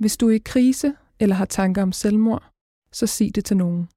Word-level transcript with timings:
Hvis 0.00 0.16
du 0.16 0.28
er 0.28 0.34
i 0.34 0.38
krise 0.38 0.94
eller 1.18 1.36
har 1.36 1.44
tanker 1.44 1.82
om 1.82 1.92
selvmord, 1.92 2.50
så 2.92 3.06
sig 3.06 3.34
det 3.34 3.44
til 3.44 3.56
nogen. 3.56 3.88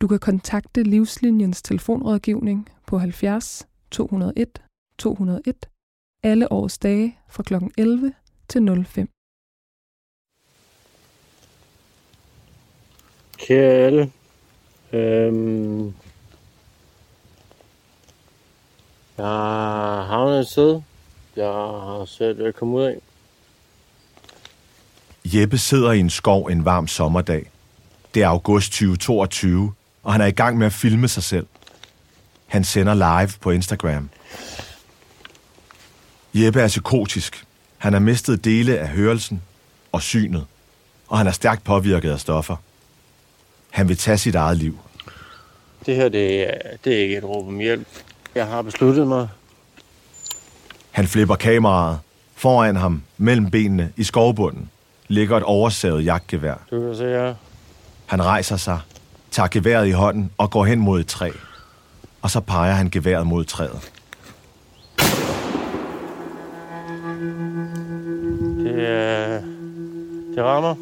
Du 0.00 0.08
kan 0.08 0.18
kontakte 0.18 0.82
Livslinjens 0.82 1.62
telefonrådgivning 1.62 2.68
på 2.86 2.98
70 2.98 3.68
201 3.90 4.62
201 4.98 5.68
alle 6.22 6.52
års 6.52 6.78
dage 6.78 7.18
fra 7.28 7.42
kl. 7.42 7.54
11 7.78 8.14
til 8.48 8.84
05. 8.86 9.08
Kære 13.38 13.72
alle, 13.72 14.12
øhm, 14.92 15.86
jeg 19.16 19.26
har 19.26 20.02
havnet 20.02 20.40
et 20.40 20.46
sted, 20.46 20.82
jeg 21.36 21.46
har 21.46 22.04
svært 22.04 22.38
ved 22.38 22.46
at 22.46 22.54
komme 22.54 22.76
ud 22.76 22.82
af. 22.82 23.00
Jeppe 25.24 25.58
sidder 25.58 25.92
i 25.92 26.00
en 26.00 26.10
skov 26.10 26.46
en 26.46 26.64
varm 26.64 26.88
sommerdag. 26.88 27.50
Det 28.14 28.22
er 28.22 28.28
august 28.28 28.72
2022, 28.72 29.72
og 30.02 30.12
han 30.12 30.20
er 30.20 30.26
i 30.26 30.30
gang 30.30 30.58
med 30.58 30.66
at 30.66 30.72
filme 30.72 31.08
sig 31.08 31.22
selv. 31.22 31.46
Han 32.46 32.64
sender 32.64 32.94
live 32.94 33.32
på 33.40 33.50
Instagram. 33.50 34.10
Jeppe 36.34 36.60
er 36.60 36.68
psykotisk. 36.68 37.44
Han 37.78 37.92
har 37.92 38.00
mistet 38.00 38.44
dele 38.44 38.78
af 38.78 38.88
hørelsen 38.88 39.42
og 39.92 40.02
synet, 40.02 40.46
og 41.08 41.18
han 41.18 41.26
er 41.26 41.32
stærkt 41.32 41.64
påvirket 41.64 42.10
af 42.10 42.20
stoffer. 42.20 42.56
Han 43.70 43.88
vil 43.88 43.96
tage 43.96 44.18
sit 44.18 44.34
eget 44.34 44.56
liv. 44.56 44.78
Det 45.86 45.96
her, 45.96 46.08
det 46.08 46.48
er, 46.48 46.76
det 46.84 46.94
er 46.94 47.02
ikke 47.02 47.16
et 47.16 47.24
råb 47.24 47.48
om 47.48 47.58
hjælp. 47.58 47.88
Jeg 48.34 48.46
har 48.46 48.62
besluttet 48.62 49.06
mig. 49.06 49.28
Han 50.90 51.08
flipper 51.08 51.36
kameraet. 51.36 51.98
Foran 52.34 52.76
ham, 52.76 53.02
mellem 53.18 53.50
benene, 53.50 53.92
i 53.96 54.04
skovbunden, 54.04 54.70
ligger 55.10 55.36
et 55.36 55.42
oversavet 55.42 56.04
jagtgevær. 56.04 56.54
Du 56.70 56.80
kan 56.80 56.96
se 56.96 57.04
her. 57.04 57.34
Han 58.06 58.24
rejser 58.24 58.56
sig, 58.56 58.80
tager 59.30 59.48
geværet 59.50 59.86
i 59.86 59.90
hånden 59.90 60.30
og 60.38 60.50
går 60.50 60.64
hen 60.64 60.78
mod 60.78 61.00
et 61.00 61.06
træ. 61.06 61.30
Og 62.22 62.30
så 62.30 62.40
peger 62.40 62.72
han 62.72 62.90
geværet 62.90 63.26
mod 63.26 63.44
træet. 63.44 63.92
Det, 68.64 68.88
er, 68.88 69.40
det 70.34 70.44
rammer. 70.44 70.74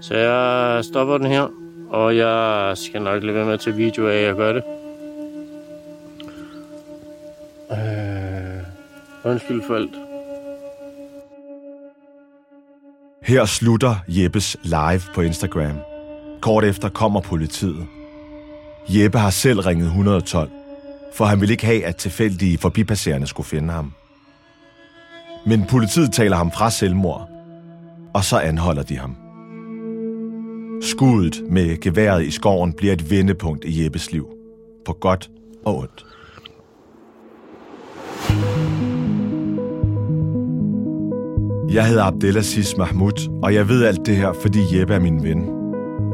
Så 0.00 0.14
jeg 0.16 0.84
stopper 0.84 1.18
den 1.18 1.26
her, 1.26 1.48
og 1.90 2.16
jeg 2.16 2.72
skal 2.76 3.02
nok 3.02 3.22
lade 3.22 3.34
være 3.34 3.46
med 3.46 3.58
til 3.58 3.76
video 3.76 4.08
af, 4.08 4.16
at 4.16 4.26
jeg 4.26 4.34
gør 4.34 4.52
det. 4.52 4.62
Øh, 7.72 9.32
undskyld 9.32 9.62
for 9.66 9.74
alt. 9.74 10.03
Her 13.24 13.44
slutter 13.44 13.96
Jeppes 14.08 14.56
live 14.62 15.00
på 15.14 15.20
Instagram. 15.20 15.76
Kort 16.40 16.64
efter 16.64 16.88
kommer 16.88 17.20
politiet. 17.20 17.86
Jeppe 18.88 19.18
har 19.18 19.30
selv 19.30 19.60
ringet 19.60 19.86
112, 19.86 20.50
for 21.14 21.24
han 21.24 21.40
ville 21.40 21.52
ikke 21.52 21.66
have, 21.66 21.84
at 21.84 21.96
tilfældige 21.96 22.58
forbipasserende 22.58 23.26
skulle 23.26 23.46
finde 23.46 23.72
ham. 23.72 23.92
Men 25.46 25.66
politiet 25.66 26.12
taler 26.12 26.36
ham 26.36 26.52
fra 26.52 26.70
selvmord, 26.70 27.28
og 28.14 28.24
så 28.24 28.38
anholder 28.38 28.82
de 28.82 28.98
ham. 28.98 29.16
Skuddet 30.82 31.42
med 31.50 31.80
geværet 31.80 32.24
i 32.24 32.30
skoven 32.30 32.72
bliver 32.72 32.92
et 32.92 33.10
vendepunkt 33.10 33.64
i 33.64 33.84
Jeppes 33.84 34.12
liv. 34.12 34.28
På 34.86 34.92
godt 34.92 35.30
og 35.64 35.78
ondt. 35.78 36.04
Jeg 41.74 41.86
hedder 41.86 42.04
Abdelaziz 42.04 42.76
Mahmoud, 42.76 43.40
og 43.42 43.54
jeg 43.54 43.68
ved 43.68 43.84
alt 43.84 44.06
det 44.06 44.16
her, 44.16 44.32
fordi 44.42 44.78
Jeppe 44.78 44.94
er 44.94 44.98
min 44.98 45.22
ven. 45.22 45.48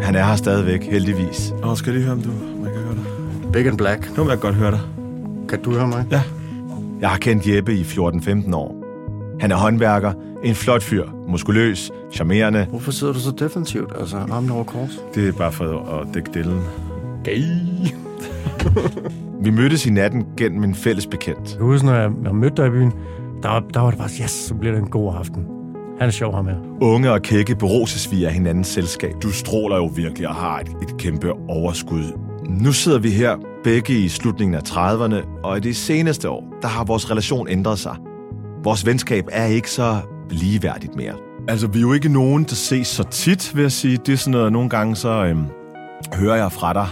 Han 0.03 0.15
er 0.15 0.25
her 0.25 0.37
stadigvæk, 0.37 0.83
heldigvis. 0.83 1.55
Åh, 1.63 1.77
skal 1.77 1.91
jeg 1.91 1.95
lige 1.95 2.05
høre, 2.05 2.17
om 2.17 2.23
du 2.23 2.31
man 2.63 2.73
kan 2.73 2.83
høre 2.83 2.95
dig? 2.95 3.53
Big 3.53 3.67
and 3.67 3.79
Black. 3.79 4.17
Nu 4.17 4.23
vil 4.23 4.31
jeg 4.31 4.41
godt 4.41 4.55
høre 4.55 4.71
dig. 4.71 4.81
Kan 5.49 5.63
du 5.63 5.71
høre 5.73 5.89
mig? 5.89 6.05
Ja. 6.11 6.23
Jeg 7.01 7.11
har 7.11 7.19
kendt 7.19 7.47
Jeppe 7.47 7.75
i 7.75 7.83
14-15 7.83 8.55
år. 8.55 8.85
Han 9.41 9.53
er 9.53 9.57
håndværker, 9.57 10.13
en 10.45 10.55
flot 10.55 10.83
fyr, 10.83 11.05
muskuløs, 11.29 11.91
charmerende. 12.13 12.67
Hvorfor 12.71 12.93
sidder 12.93 13.13
du 13.13 13.21
så 13.21 13.31
defensivt? 13.31 13.93
Altså, 14.01 14.17
armen 14.17 14.51
over 14.51 14.65
kors? 14.65 15.01
Det 15.15 15.29
er 15.29 15.33
bare 15.33 15.53
for 15.53 15.65
at 15.65 16.15
dække 16.15 16.31
dillen. 16.35 16.61
Gay. 17.25 17.43
Vi 19.45 19.51
mødtes 19.51 19.87
i 19.87 19.91
natten 19.91 20.27
gennem 20.37 20.65
en 20.65 20.75
fælles 20.75 21.07
bekendt. 21.07 21.55
Jeg 21.55 21.63
husker, 21.63 21.89
når 21.89 21.95
jeg, 21.95 22.11
jeg 22.25 22.35
mødte 22.35 22.57
dig 22.57 22.67
i 22.67 22.71
byen, 22.71 22.93
der, 23.43 23.49
var- 23.49 23.65
der 23.75 23.81
var 23.81 23.91
det 23.91 23.99
bare, 23.99 24.09
yes, 24.23 24.31
så 24.31 24.55
bliver 24.55 24.75
det 24.75 24.83
en 24.83 24.89
god 24.91 25.15
aften. 25.19 25.47
Han 25.99 26.09
er 26.09 26.13
sjov, 26.13 26.35
ham 26.35 26.47
her. 26.47 26.57
Unge 26.81 27.13
og 27.13 27.23
kække 27.23 27.55
beroses 27.57 28.13
vi 28.13 28.25
af 28.25 28.33
hinandens 28.33 28.67
selskab. 28.69 29.13
Du 29.23 29.31
stråler 29.33 29.77
jo 29.77 29.87
virkelig 29.95 30.29
og 30.29 30.35
har 30.35 30.59
et, 30.59 30.69
et 30.83 30.97
kæmpe 30.99 31.33
overskud. 31.49 32.03
Nu 32.49 32.73
sidder 32.73 32.99
vi 32.99 33.11
her, 33.11 33.37
begge 33.65 33.93
i 34.05 34.09
slutningen 34.09 34.55
af 34.55 34.61
30'erne, 34.69 35.41
og 35.45 35.57
i 35.57 35.61
de 35.61 35.75
seneste 35.75 36.31
år, 36.31 36.45
der 36.63 36.69
har 36.69 36.85
vores 36.85 37.11
relation 37.11 37.49
ændret 37.49 37.79
sig. 37.79 37.97
Vores 38.65 38.87
venskab 38.87 39.25
er 39.33 39.45
ikke 39.47 39.71
så 39.71 39.97
ligeværdigt 40.31 40.97
mere. 40.97 41.15
Altså, 41.49 41.67
vi 41.67 41.79
er 41.79 41.83
jo 41.83 41.93
ikke 41.93 42.09
nogen, 42.09 42.45
der 42.45 42.55
ses 42.55 42.87
så 42.87 43.03
tit, 43.03 43.53
vil 43.57 43.63
jeg 43.63 43.73
sige. 43.73 43.97
Det 44.07 44.13
er 44.13 44.17
sådan 44.17 44.31
noget, 44.33 44.53
nogle 44.53 44.69
gange 44.69 44.97
så 44.97 45.25
øhm, 45.25 45.45
hører 46.15 46.37
jeg 46.37 46.53
fra 46.53 46.73
dig. 46.73 46.87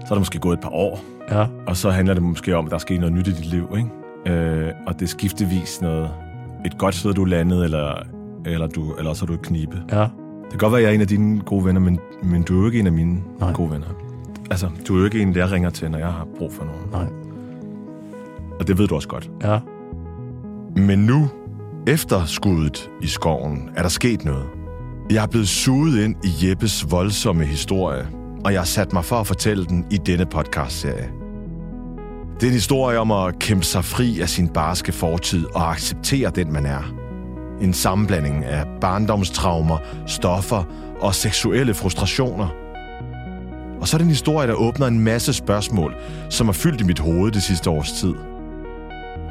Så 0.00 0.06
er 0.06 0.14
der 0.14 0.18
måske 0.18 0.38
gået 0.38 0.56
et 0.56 0.60
par 0.62 0.72
år, 0.74 1.00
Ja, 1.30 1.46
og 1.66 1.76
så 1.76 1.90
handler 1.90 2.14
det 2.14 2.22
måske 2.22 2.56
om, 2.56 2.64
at 2.64 2.70
der 2.70 2.74
er 2.74 2.78
sket 2.80 3.00
noget 3.00 3.14
nyt 3.14 3.28
i 3.28 3.32
dit 3.32 3.46
liv, 3.46 3.68
ikke? 3.76 3.88
Øh, 4.26 4.68
og 4.86 4.94
det 4.94 5.02
er 5.02 5.06
skiftevis 5.06 5.80
noget, 5.80 6.10
et 6.66 6.78
godt 6.78 6.94
sted, 6.94 7.14
du 7.14 7.22
er 7.22 7.26
landet, 7.28 7.64
eller, 7.64 7.94
eller, 8.46 8.66
du, 8.66 8.94
eller 8.94 9.14
så 9.14 9.24
er 9.24 9.26
du 9.26 9.32
et 9.34 9.42
knibe. 9.42 9.82
ja. 9.92 10.06
Det 10.42 10.50
kan 10.50 10.58
godt 10.58 10.72
være, 10.72 10.80
at 10.80 10.84
jeg 10.84 10.90
er 10.90 10.94
en 10.94 11.00
af 11.00 11.06
dine 11.08 11.40
gode 11.40 11.64
venner, 11.64 11.80
men, 11.80 11.98
men 12.22 12.42
du 12.42 12.54
er 12.56 12.60
jo 12.60 12.66
ikke 12.66 12.78
en 12.78 12.86
af 12.86 12.92
mine 12.92 13.20
Nej. 13.40 13.52
Gode 13.52 13.70
venner. 13.70 13.86
Altså, 14.50 14.70
du 14.88 14.94
er 14.94 14.98
jo 14.98 15.04
ikke 15.04 15.22
en, 15.22 15.34
der 15.34 15.52
ringer 15.52 15.70
til, 15.70 15.90
når 15.90 15.98
jeg 15.98 16.06
har 16.06 16.26
brug 16.38 16.52
for 16.52 16.64
nogen. 16.64 16.80
Nej. 16.92 17.06
Og 18.60 18.66
det 18.66 18.78
ved 18.78 18.88
du 18.88 18.94
også 18.94 19.08
godt. 19.08 19.30
Ja, 19.44 19.58
Men 20.76 20.98
nu, 20.98 21.28
efter 21.86 22.24
skuddet 22.24 22.90
i 23.02 23.06
skoven, 23.06 23.70
er 23.76 23.82
der 23.82 23.88
sket 23.88 24.24
noget. 24.24 24.44
Jeg 25.10 25.22
er 25.22 25.26
blevet 25.26 25.48
suget 25.48 26.04
ind 26.04 26.16
i 26.24 26.48
Jeppes 26.48 26.90
voldsomme 26.90 27.44
historie, 27.44 28.06
og 28.44 28.52
jeg 28.52 28.60
har 28.60 28.66
sat 28.66 28.92
mig 28.92 29.04
for 29.04 29.16
at 29.16 29.26
fortælle 29.26 29.64
den 29.64 29.86
i 29.90 29.96
denne 29.96 30.26
podcastserie. 30.26 31.08
Det 32.40 32.46
er 32.46 32.50
en 32.50 32.54
historie 32.54 32.98
om 32.98 33.10
at 33.10 33.38
kæmpe 33.38 33.64
sig 33.64 33.84
fri 33.84 34.20
af 34.20 34.28
sin 34.28 34.48
barske 34.48 34.92
fortid 34.92 35.46
og 35.54 35.70
acceptere 35.70 36.30
den, 36.30 36.52
man 36.52 36.66
er. 36.66 36.94
En 37.60 37.74
sammenblanding 37.74 38.44
af 38.44 38.64
barndomstraumer, 38.80 39.78
stoffer 40.06 40.64
og 41.00 41.14
seksuelle 41.14 41.74
frustrationer. 41.74 42.48
Og 43.80 43.88
så 43.88 43.96
er 43.96 43.98
det 43.98 44.04
en 44.04 44.10
historie, 44.10 44.48
der 44.48 44.54
åbner 44.54 44.86
en 44.86 45.00
masse 45.00 45.32
spørgsmål, 45.32 45.94
som 46.30 46.46
har 46.46 46.52
fyldt 46.52 46.80
i 46.80 46.84
mit 46.84 46.98
hoved 46.98 47.32
det 47.32 47.42
sidste 47.42 47.70
års 47.70 47.92
tid. 47.92 48.14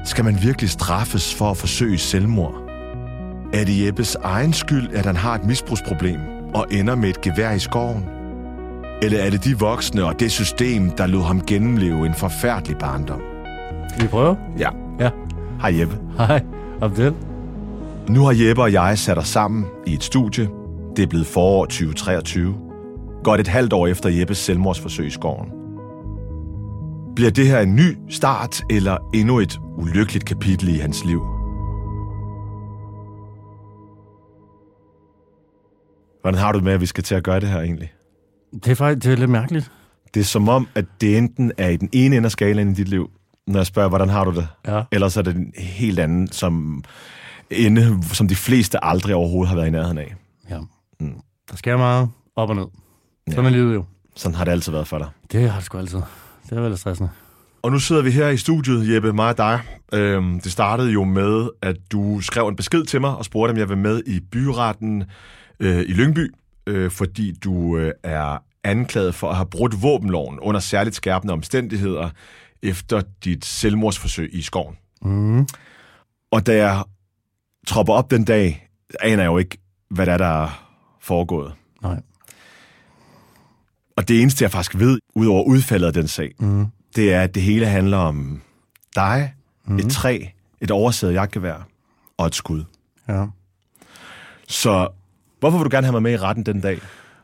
Skal 0.06 0.26
man 0.26 0.38
virkelig 0.42 0.70
straffes 0.70 1.36
for 1.36 1.52
at 1.52 1.58
forsøge 1.58 1.98
selvmord? 1.98 2.56
Er 3.54 3.64
det 3.64 3.86
Jeppes 3.86 4.16
egen 4.16 4.54
skyld, 4.54 4.94
at 4.94 5.06
han 5.06 5.16
har 5.16 5.36
et 5.36 5.46
misbrugsproblem 5.46 6.20
og 6.54 6.66
ender 6.72 6.96
med 6.96 7.10
et 7.10 7.22
gevær 7.22 7.52
i 7.52 7.60
skoven? 7.60 8.17
Eller 9.02 9.20
er 9.20 9.30
det 9.30 9.44
de 9.44 9.60
voksne 9.60 10.06
og 10.06 10.20
det 10.20 10.32
system, 10.32 10.90
der 10.90 11.08
lod 11.08 11.22
ham 11.24 11.42
gennemleve 11.42 12.06
en 12.06 12.14
forfærdelig 12.14 12.78
barndom? 12.78 13.22
skal 13.90 14.04
vi 14.04 14.08
prøve? 14.08 14.38
Ja. 14.60 14.70
Ja. 15.00 15.10
Hej 15.62 15.80
Jeppe. 15.80 15.98
Hej, 16.18 16.44
Abdel. 16.82 17.14
Nu 18.10 18.26
har 18.26 18.36
Jeppe 18.48 18.62
og 18.62 18.74
jeg 18.74 18.98
sat 18.98 19.18
os 19.18 19.28
sammen 19.28 19.66
i 19.88 19.94
et 19.94 20.04
studie. 20.04 20.50
Det 20.96 21.04
er 21.04 21.08
blevet 21.08 21.28
forår 21.28 21.66
2023. 21.66 22.56
Godt 23.24 23.40
et 23.40 23.48
halvt 23.48 23.74
år 23.74 23.88
efter 23.88 24.10
Jeppes 24.10 24.38
selvmordsforsøg 24.38 25.08
i 25.08 25.10
skoven. 25.10 25.48
Bliver 27.16 27.32
det 27.32 27.48
her 27.48 27.60
en 27.60 27.76
ny 27.76 27.98
start, 28.10 28.62
eller 28.70 28.98
endnu 29.14 29.40
et 29.40 29.60
ulykkeligt 29.78 30.26
kapitel 30.26 30.70
i 30.70 30.78
hans 30.78 31.06
liv? 31.06 31.22
Hvordan 36.22 36.40
har 36.40 36.52
du 36.52 36.58
det 36.58 36.64
med, 36.66 36.74
at 36.74 36.82
vi 36.82 36.86
skal 36.86 37.04
til 37.04 37.16
at 37.16 37.24
gøre 37.24 37.40
det 37.40 37.50
her 37.50 37.62
egentlig? 37.62 37.92
Det 38.54 38.68
er 38.68 38.76
faktisk 38.76 39.06
det 39.06 39.14
er 39.14 39.18
lidt 39.18 39.30
mærkeligt. 39.30 39.72
Det 40.14 40.20
er 40.20 40.24
som 40.24 40.50
om, 40.50 40.68
at 40.76 40.86
det 41.02 41.18
enten 41.18 41.52
er 41.58 41.70
i 41.70 41.78
den 41.78 41.90
ene 41.94 42.16
ende 42.16 42.26
af 42.28 42.32
skalaen 42.32 42.72
i 42.72 42.74
dit 42.74 42.88
liv, 42.88 43.10
når 43.48 43.60
jeg 43.60 43.66
spørger, 43.66 43.90
hvordan 43.90 44.10
har 44.10 44.24
du 44.26 44.32
det? 44.36 44.48
Ja. 44.68 44.84
Eller 44.92 45.10
så 45.10 45.20
er 45.20 45.24
det 45.24 45.36
en 45.36 45.54
helt 45.58 46.00
anden, 46.00 46.32
som 46.32 46.84
ende, 47.52 48.00
som 48.14 48.28
de 48.28 48.36
fleste 48.36 48.86
aldrig 48.86 49.16
overhovedet 49.16 49.50
har 49.50 49.56
været 49.56 49.68
i 49.68 49.72
nærheden 49.72 49.98
af. 49.98 50.16
Ja. 50.50 50.60
Mm. 51.00 51.14
Der 51.52 51.56
sker 51.58 51.78
meget 51.78 52.10
op 52.36 52.50
og 52.50 52.56
ned. 52.56 52.66
Sådan 53.30 53.44
Ja. 53.44 53.50
er 53.50 53.54
livet 53.54 53.74
jo. 53.76 53.86
Sådan 54.16 54.36
har 54.36 54.44
det 54.44 54.52
altid 54.52 54.72
været 54.72 54.88
for 54.88 54.98
dig. 54.98 55.08
Det 55.32 55.50
har 55.50 55.56
det 55.58 55.66
sgu 55.66 55.78
altid. 55.78 56.00
Det 56.50 56.58
er 56.58 56.62
vel 56.62 56.78
stressende. 56.78 57.10
Og 57.62 57.72
nu 57.72 57.80
sidder 57.80 58.02
vi 58.02 58.12
her 58.12 58.28
i 58.30 58.38
studiet, 58.38 58.94
Jeppe, 58.96 59.14
mig 59.14 59.30
og 59.30 59.38
dig. 59.38 59.60
Øhm, 59.94 60.40
det 60.40 60.52
startede 60.52 60.92
jo 60.92 61.04
med, 61.04 61.50
at 61.62 61.76
du 61.92 62.20
skrev 62.22 62.48
en 62.48 62.56
besked 62.56 62.84
til 62.86 63.02
mig 63.02 63.16
og 63.18 63.26
spurgte, 63.26 63.52
om 63.52 63.58
jeg 63.58 63.70
vil 63.70 63.78
med 63.78 64.02
i 64.06 64.20
byretten 64.20 65.04
øh, 65.60 65.80
i 65.80 65.94
Lyngby, 65.94 66.34
øh, 66.68 66.92
fordi 66.92 67.32
du 67.44 67.78
øh, 67.78 67.94
er 68.04 68.38
anklaget 68.64 69.16
for 69.16 69.30
at 69.30 69.36
have 69.36 69.46
brudt 69.46 69.82
våbenloven 69.82 70.40
under 70.40 70.60
særligt 70.60 70.96
skærpende 70.96 71.34
omstændigheder 71.34 72.10
efter 72.64 73.02
dit 73.24 73.46
selvmordsforsøg 73.46 74.30
i 74.34 74.42
skoven. 74.42 74.76
Mm. 75.02 75.48
Og 76.32 76.46
da 76.46 76.56
jeg 76.56 76.84
tropper 77.68 77.94
op 77.94 78.12
den 78.12 78.26
dag 78.26 78.70
aner 79.00 79.24
jeg 79.24 79.30
jo 79.30 79.38
ikke, 79.38 79.58
hvad 79.90 80.06
der 80.06 80.14
er, 80.14 80.18
der 80.18 80.44
er 80.44 80.68
foregået. 81.02 81.54
Nej. 81.82 82.00
Og 83.96 84.08
det 84.08 84.22
eneste, 84.22 84.44
jeg 84.44 84.52
faktisk 84.52 84.80
ved, 84.80 85.00
ud 85.16 85.28
over 85.28 85.44
udfaldet 85.44 85.88
af 85.88 85.94
den 85.94 86.08
sag, 86.08 86.32
Mm. 86.40 86.66
det 86.96 87.14
er, 87.14 87.22
at 87.22 87.36
det 87.36 87.44
hele 87.44 87.66
handler 87.66 87.98
om 87.98 88.42
dig, 88.96 89.34
Mm. 89.66 89.78
et 89.80 89.92
træ, 89.92 90.20
et 90.62 90.72
oversaget 90.72 91.14
jagtgevær 91.14 91.68
og 92.18 92.28
et 92.28 92.36
skud. 92.36 92.64
Ja. 93.08 93.26
Så 94.48 94.88
hvorfor 95.40 95.58
vil 95.58 95.66
du 95.66 95.70
gerne 95.76 95.86
have 95.88 95.92
mig 95.92 96.02
med 96.02 96.12
i 96.12 96.18
retten 96.18 96.46
den 96.46 96.62
dag? 96.62 96.80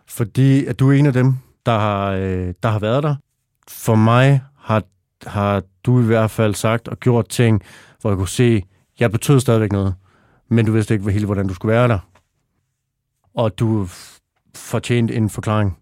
Fordi 0.08 0.66
at 0.66 0.80
du 0.80 0.90
er 0.90 0.94
en 0.94 1.06
af 1.06 1.14
dem, 1.14 1.36
der 1.66 1.80
har, 1.80 2.12
øh, 2.12 2.54
der 2.64 2.70
har 2.70 2.80
været 2.80 3.04
der. 3.04 3.16
For 3.68 3.96
mig 3.96 4.42
har, 4.58 4.84
har 5.26 5.64
du 5.84 6.02
i 6.02 6.06
hvert 6.06 6.32
fald 6.32 6.56
sagt 6.56 6.88
og 6.88 7.00
gjort 7.00 7.30
ting, 7.30 7.62
hvor 8.02 8.10
jeg 8.10 8.18
kunne 8.18 8.28
se, 8.28 8.64
jeg 9.00 9.12
betød 9.12 9.40
stadigvæk 9.40 9.72
noget, 9.72 9.96
men 10.50 10.66
du 10.66 10.72
vidste 10.72 10.94
ikke 10.94 11.12
helt, 11.12 11.26
hvordan 11.26 11.48
du 11.48 11.54
skulle 11.54 11.74
være 11.74 11.88
der. 11.88 12.00
Og 13.34 13.60
du 13.60 13.88
fortjente 14.56 15.16
en 15.16 15.30
forklaring. 15.30 15.78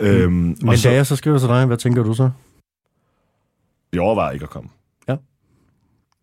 Øhm, 0.00 0.32
Men 0.32 0.68
og 0.68 0.78
så, 0.78 0.88
da 0.88 0.94
jeg 0.94 1.06
så 1.06 1.16
skriver 1.16 1.38
til 1.38 1.48
dig, 1.48 1.66
hvad 1.66 1.76
tænker 1.76 2.02
du 2.02 2.14
så? 2.14 2.30
jeg 3.92 4.02
overvejer 4.02 4.32
ikke 4.32 4.42
at 4.42 4.50
komme. 4.50 4.70
Ja. 5.08 5.16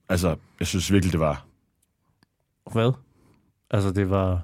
Altså, 0.10 0.36
jeg 0.60 0.68
synes 0.68 0.92
virkelig, 0.92 1.12
det 1.12 1.20
var... 1.20 1.46
Hvad? 2.72 2.92
Altså, 3.72 3.92
det 3.92 4.10
var... 4.10 4.42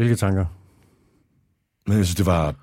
Hvilke 0.00 0.16
tanker? 0.16 0.46
Men 1.86 1.96
jeg 1.96 2.06
synes, 2.06 2.16
det 2.16 2.26
var 2.26 2.54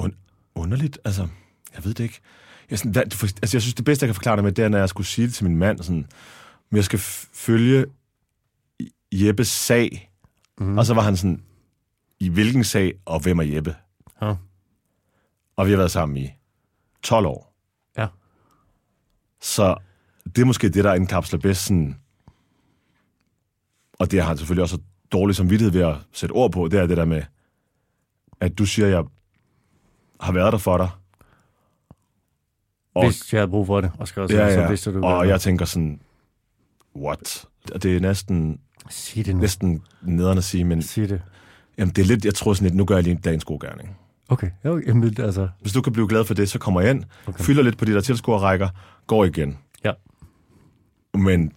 un- 0.00 0.50
underligt. 0.54 0.98
Altså, 1.04 1.28
jeg 1.74 1.84
ved 1.84 1.94
det 1.94 2.04
ikke. 2.04 2.20
Jeg, 2.70 2.78
sådan, 2.78 2.92
hvad, 2.92 3.02
altså, 3.02 3.38
jeg 3.56 3.62
synes, 3.62 3.74
det 3.74 3.84
bedste, 3.84 4.04
jeg 4.04 4.08
kan 4.08 4.14
forklare 4.14 4.36
det 4.36 4.44
med, 4.44 4.52
det 4.52 4.64
er, 4.64 4.68
når 4.68 4.78
jeg 4.78 4.88
skulle 4.88 5.06
sige 5.06 5.26
det 5.26 5.34
til 5.34 5.44
min 5.44 5.56
mand, 5.56 5.78
sådan, 5.78 6.06
men 6.70 6.76
jeg 6.76 6.84
skal 6.84 6.98
følge 6.98 7.86
Jeppes 9.12 9.48
sag. 9.48 10.12
Mm. 10.58 10.78
Og 10.78 10.86
så 10.86 10.94
var 10.94 11.02
han 11.02 11.16
sådan, 11.16 11.42
i 12.20 12.28
hvilken 12.28 12.64
sag, 12.64 12.94
og 13.04 13.20
hvem 13.20 13.38
er 13.38 13.44
Jeppe? 13.44 13.76
Ja. 14.22 14.34
Og 15.56 15.66
vi 15.66 15.70
har 15.70 15.78
været 15.78 15.90
sammen 15.90 16.16
i 16.16 16.30
12 17.02 17.26
år. 17.26 17.54
Ja. 17.98 18.06
Så 19.40 19.76
det 20.24 20.38
er 20.38 20.46
måske 20.46 20.68
det, 20.68 20.84
der 20.84 20.94
indkapsler 20.94 21.38
bedst 21.38 21.64
sådan... 21.64 21.96
Og 23.92 24.10
det 24.10 24.20
har 24.20 24.28
han 24.28 24.38
selvfølgelig 24.38 24.62
også 24.62 24.78
dårlig 25.12 25.36
samvittighed 25.36 25.72
ved 25.72 25.82
at 25.82 25.94
sætte 26.12 26.32
ord 26.32 26.52
på, 26.52 26.68
det 26.68 26.80
er 26.80 26.86
det 26.86 26.96
der 26.96 27.04
med, 27.04 27.22
at 28.40 28.58
du 28.58 28.66
siger, 28.66 28.86
at 28.86 28.92
jeg 28.92 29.04
har 30.20 30.32
været 30.32 30.52
der 30.52 30.58
for 30.58 30.76
dig. 30.76 30.88
Og, 32.94 33.04
Hvis 33.06 33.32
jeg 33.32 33.40
havde 33.40 33.50
brug 33.50 33.66
for 33.66 33.80
det, 33.80 33.90
og 33.98 34.08
skal 34.08 34.22
også 34.22 34.36
ja, 34.36 34.54
så 34.54 34.60
ja, 34.60 34.68
vidste 34.68 34.92
du, 34.92 35.04
og 35.04 35.28
jeg 35.28 35.40
tænker 35.40 35.64
sådan, 35.64 36.00
what? 36.96 37.46
Det 37.82 37.96
er 37.96 38.00
næsten, 38.00 38.60
Sig 38.90 39.26
det 39.26 39.34
nu. 39.34 39.40
næsten 39.40 39.82
nederen 40.02 40.38
at 40.38 40.44
sige, 40.44 40.64
men 40.64 40.82
Sig 40.82 41.08
det. 41.08 41.22
jamen, 41.78 41.94
det 41.94 42.02
er 42.02 42.06
lidt, 42.06 42.24
jeg 42.24 42.34
tror 42.34 42.52
sådan 42.54 42.66
lidt, 42.66 42.76
nu 42.76 42.84
gør 42.84 42.94
jeg 42.94 43.04
lige 43.04 43.20
dagens 43.24 43.44
god 43.44 43.60
gerning. 43.60 43.96
Okay, 44.28 44.50
jo, 44.64 44.82
jamen, 44.86 45.14
altså... 45.18 45.48
Hvis 45.60 45.72
du 45.72 45.82
kan 45.82 45.92
blive 45.92 46.08
glad 46.08 46.24
for 46.24 46.34
det, 46.34 46.50
så 46.50 46.58
kommer 46.58 46.80
jeg 46.80 46.90
ind, 46.90 47.04
okay. 47.26 47.44
fylder 47.44 47.62
lidt 47.62 47.78
på 47.78 47.84
de 47.84 47.92
der 47.92 48.00
tilskuerrækker, 48.00 48.68
går 49.06 49.24
igen. 49.24 49.58
Ja. 49.84 49.92
Men 51.14 51.52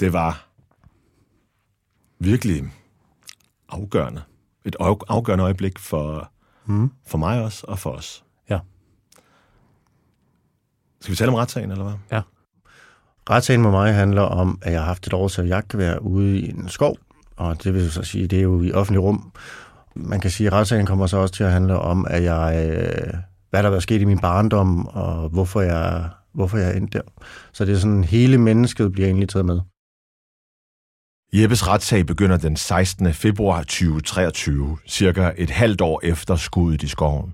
det 0.00 0.12
var 0.12 0.49
virkelig 2.20 2.62
afgørende. 3.68 4.22
Et 4.64 4.76
af- 4.80 4.96
afgørende 5.08 5.44
øjeblik 5.44 5.78
for, 5.78 6.30
Mm. 6.66 6.90
for 7.06 7.18
mig 7.18 7.42
også, 7.44 7.64
og 7.68 7.78
for 7.78 7.90
os. 7.90 8.24
Ja. 8.50 8.58
Skal 11.00 11.12
vi 11.12 11.16
tale 11.16 11.28
om 11.30 11.34
retssagen, 11.34 11.70
eller 11.70 11.84
hvad? 12.10 12.20
Retssagen 13.30 13.62
med 13.62 13.70
mig 13.70 13.94
handler 13.94 14.22
om, 14.22 14.58
at 14.62 14.72
jeg 14.72 14.80
har 14.80 14.86
haft 14.86 15.06
et 15.06 15.12
oversat 15.12 15.48
jagtgevær 15.48 15.96
ude 15.98 16.38
i 16.38 16.50
en 16.50 16.68
skov, 16.68 16.96
og 17.36 17.64
det 17.64 17.74
vil 17.74 17.90
så 17.92 18.02
sige, 18.02 18.26
det 18.26 18.38
er 18.38 18.42
jo 18.42 18.62
i 18.62 18.72
offentlig 18.72 19.02
rum. 19.02 19.32
Man 19.94 20.20
kan 20.20 20.30
sige, 20.30 20.46
at 20.46 20.52
retssagen 20.52 20.86
kommer 20.86 21.06
så 21.06 21.16
også 21.16 21.34
til 21.34 21.44
at 21.44 21.52
handle 21.52 21.78
om, 21.78 22.06
at 22.10 22.22
jeg, 22.22 22.70
øh, 22.70 23.14
hvad 23.50 23.62
der 23.62 23.68
var 23.68 23.78
sket 23.80 24.00
i 24.00 24.04
min 24.04 24.18
barndom, 24.18 24.86
og 24.86 25.28
hvorfor 25.28 25.60
jeg, 25.60 26.08
hvorfor 26.32 26.58
jeg 26.58 26.68
er 26.70 26.72
endt 26.76 26.92
der. 26.92 27.00
Så 27.52 27.64
det 27.64 27.74
er 27.74 27.78
sådan, 27.78 28.04
hele 28.04 28.38
mennesket 28.38 28.92
bliver 28.92 29.06
egentlig 29.06 29.28
taget 29.28 29.46
med. 29.46 29.60
Jeppes 31.32 31.66
retssag 31.66 32.06
begynder 32.06 32.36
den 32.36 32.56
16. 32.56 33.14
februar 33.14 33.62
2023, 33.62 34.78
cirka 34.86 35.32
et 35.36 35.50
halvt 35.50 35.80
år 35.80 36.00
efter 36.02 36.36
skuddet 36.36 36.82
i 36.82 36.88
skoven. 36.88 37.32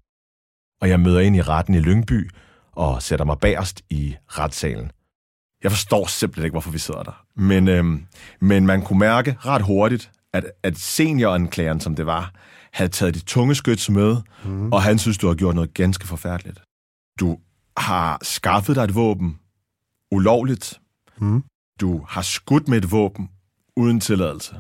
Og 0.81 0.89
jeg 0.89 1.01
møder 1.01 1.21
ind 1.21 1.37
i 1.37 1.43
retten 1.43 1.75
i 1.75 1.81
Lyngby 1.81 2.31
og 2.73 3.03
sætter 3.03 3.25
mig 3.25 3.39
bagerst 3.39 3.83
i 3.91 4.17
retssalen. 4.29 4.91
Jeg 5.63 5.71
forstår 5.71 6.07
simpelthen 6.07 6.45
ikke, 6.45 6.55
hvorfor 6.55 6.71
vi 6.71 6.79
sidder 6.79 7.03
der. 7.03 7.25
Men, 7.37 7.69
øhm, 7.69 8.07
men 8.41 8.67
man 8.67 8.83
kunne 8.83 8.99
mærke 8.99 9.37
ret 9.41 9.63
hurtigt, 9.63 10.11
at, 10.33 10.45
at 10.63 10.79
senioranklageren, 10.79 11.81
som 11.81 11.97
det 11.97 12.07
var, 12.07 12.33
havde 12.73 12.91
taget 12.91 13.15
de 13.15 13.21
tunge 13.21 13.55
skyts 13.55 13.91
med, 13.91 14.17
mm. 14.45 14.73
og 14.73 14.83
han 14.83 14.99
synes, 14.99 15.19
du 15.19 15.27
har 15.27 15.35
gjort 15.35 15.55
noget 15.55 15.75
ganske 15.75 16.07
forfærdeligt. 16.07 16.63
Du 17.21 17.39
har 17.77 18.19
skaffet 18.23 18.77
dig 18.77 18.85
et 18.85 18.95
våben 18.95 19.39
ulovligt. 20.13 20.81
Mm. 21.19 21.45
Du 21.81 22.05
har 22.09 22.23
skudt 22.23 22.69
med 22.69 22.79
et 22.79 22.91
våben 22.91 23.29
uden 23.77 24.01
tilladelse. 24.01 24.57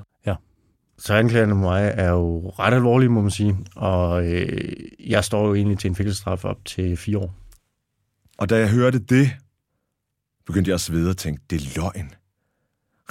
Så 0.98 1.14
anklagerne 1.14 1.54
mod 1.54 1.62
mig 1.62 1.92
er 1.96 2.10
jo 2.10 2.48
ret 2.48 2.74
alvorlige, 2.74 3.08
må 3.08 3.20
man 3.20 3.30
sige, 3.30 3.56
og 3.76 4.26
øh, 4.26 4.72
jeg 5.00 5.24
står 5.24 5.46
jo 5.46 5.54
egentlig 5.54 5.78
til 5.78 5.88
en 5.88 5.94
fængselsstraf 5.94 6.44
op 6.44 6.64
til 6.64 6.96
fire 6.96 7.18
år. 7.18 7.34
Og 8.38 8.48
da 8.50 8.58
jeg 8.58 8.70
hørte 8.70 8.98
det, 8.98 9.30
begyndte 10.46 10.68
jeg 10.68 10.74
at 10.74 10.80
svede 10.80 11.10
og 11.10 11.16
tænke, 11.16 11.42
det 11.50 11.62
er 11.62 11.80
løgn. 11.80 12.10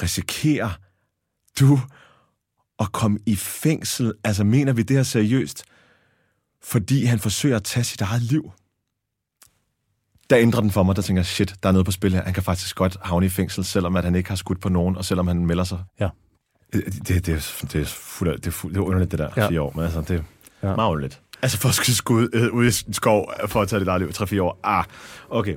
Risikerer 0.01 0.79
du 1.59 1.79
at 2.79 2.91
komme 2.91 3.19
i 3.25 3.35
fængsel? 3.35 4.13
Altså, 4.23 4.43
mener 4.43 4.73
vi 4.73 4.81
det 4.81 4.95
her 4.95 5.03
seriøst? 5.03 5.63
Fordi 6.63 7.05
han 7.05 7.19
forsøger 7.19 7.55
at 7.55 7.63
tage 7.63 7.83
sit 7.83 8.01
eget 8.01 8.21
liv? 8.21 8.51
Der 10.29 10.37
ændrer 10.39 10.61
den 10.61 10.71
for 10.71 10.83
mig, 10.83 10.95
der 10.95 11.01
tænker 11.01 11.19
jeg, 11.19 11.25
shit, 11.25 11.55
der 11.63 11.69
er 11.69 11.73
noget 11.73 11.85
på 11.85 11.91
spil 11.91 12.13
her. 12.13 12.23
Han 12.23 12.33
kan 12.33 12.43
faktisk 12.43 12.75
godt 12.75 12.97
havne 13.01 13.25
i 13.25 13.29
fængsel, 13.29 13.63
selvom 13.65 13.95
at 13.95 14.03
han 14.03 14.15
ikke 14.15 14.29
har 14.29 14.35
skudt 14.35 14.61
på 14.61 14.69
nogen, 14.69 14.97
og 14.97 15.05
selvom 15.05 15.27
han 15.27 15.45
melder 15.45 15.63
sig. 15.63 15.79
Ja. 15.99 16.09
Det, 16.73 16.83
det, 16.85 17.07
det, 17.07 17.33
er, 17.35 17.65
det, 17.71 17.81
er, 17.81 17.85
fuld, 17.85 18.31
det, 18.37 18.47
er, 18.47 18.51
fuld, 18.51 18.73
det 18.73 18.79
er 18.79 18.83
underligt, 18.83 19.11
det 19.11 19.19
der 19.19 19.29
Ja. 19.37 19.47
fire 19.49 19.61
år, 19.61 19.71
men 19.75 19.83
altså, 19.85 20.01
det 20.01 20.23
er 20.61 20.67
Ja. 20.69 20.87
underligt. 20.89 21.21
Altså, 21.41 21.57
for 21.57 21.69
at 21.69 21.75
skulle 21.75 21.95
skud 21.95 22.29
øh, 22.33 22.53
ude 22.53 22.67
i 22.67 22.71
skov 22.91 23.31
for 23.47 23.61
at 23.61 23.67
tage 23.67 23.79
dit 23.79 23.87
eget 23.87 24.01
liv, 24.01 24.09
3-4 24.09 24.39
år. 24.41 24.59
Ah, 24.63 24.83
okay. 25.29 25.55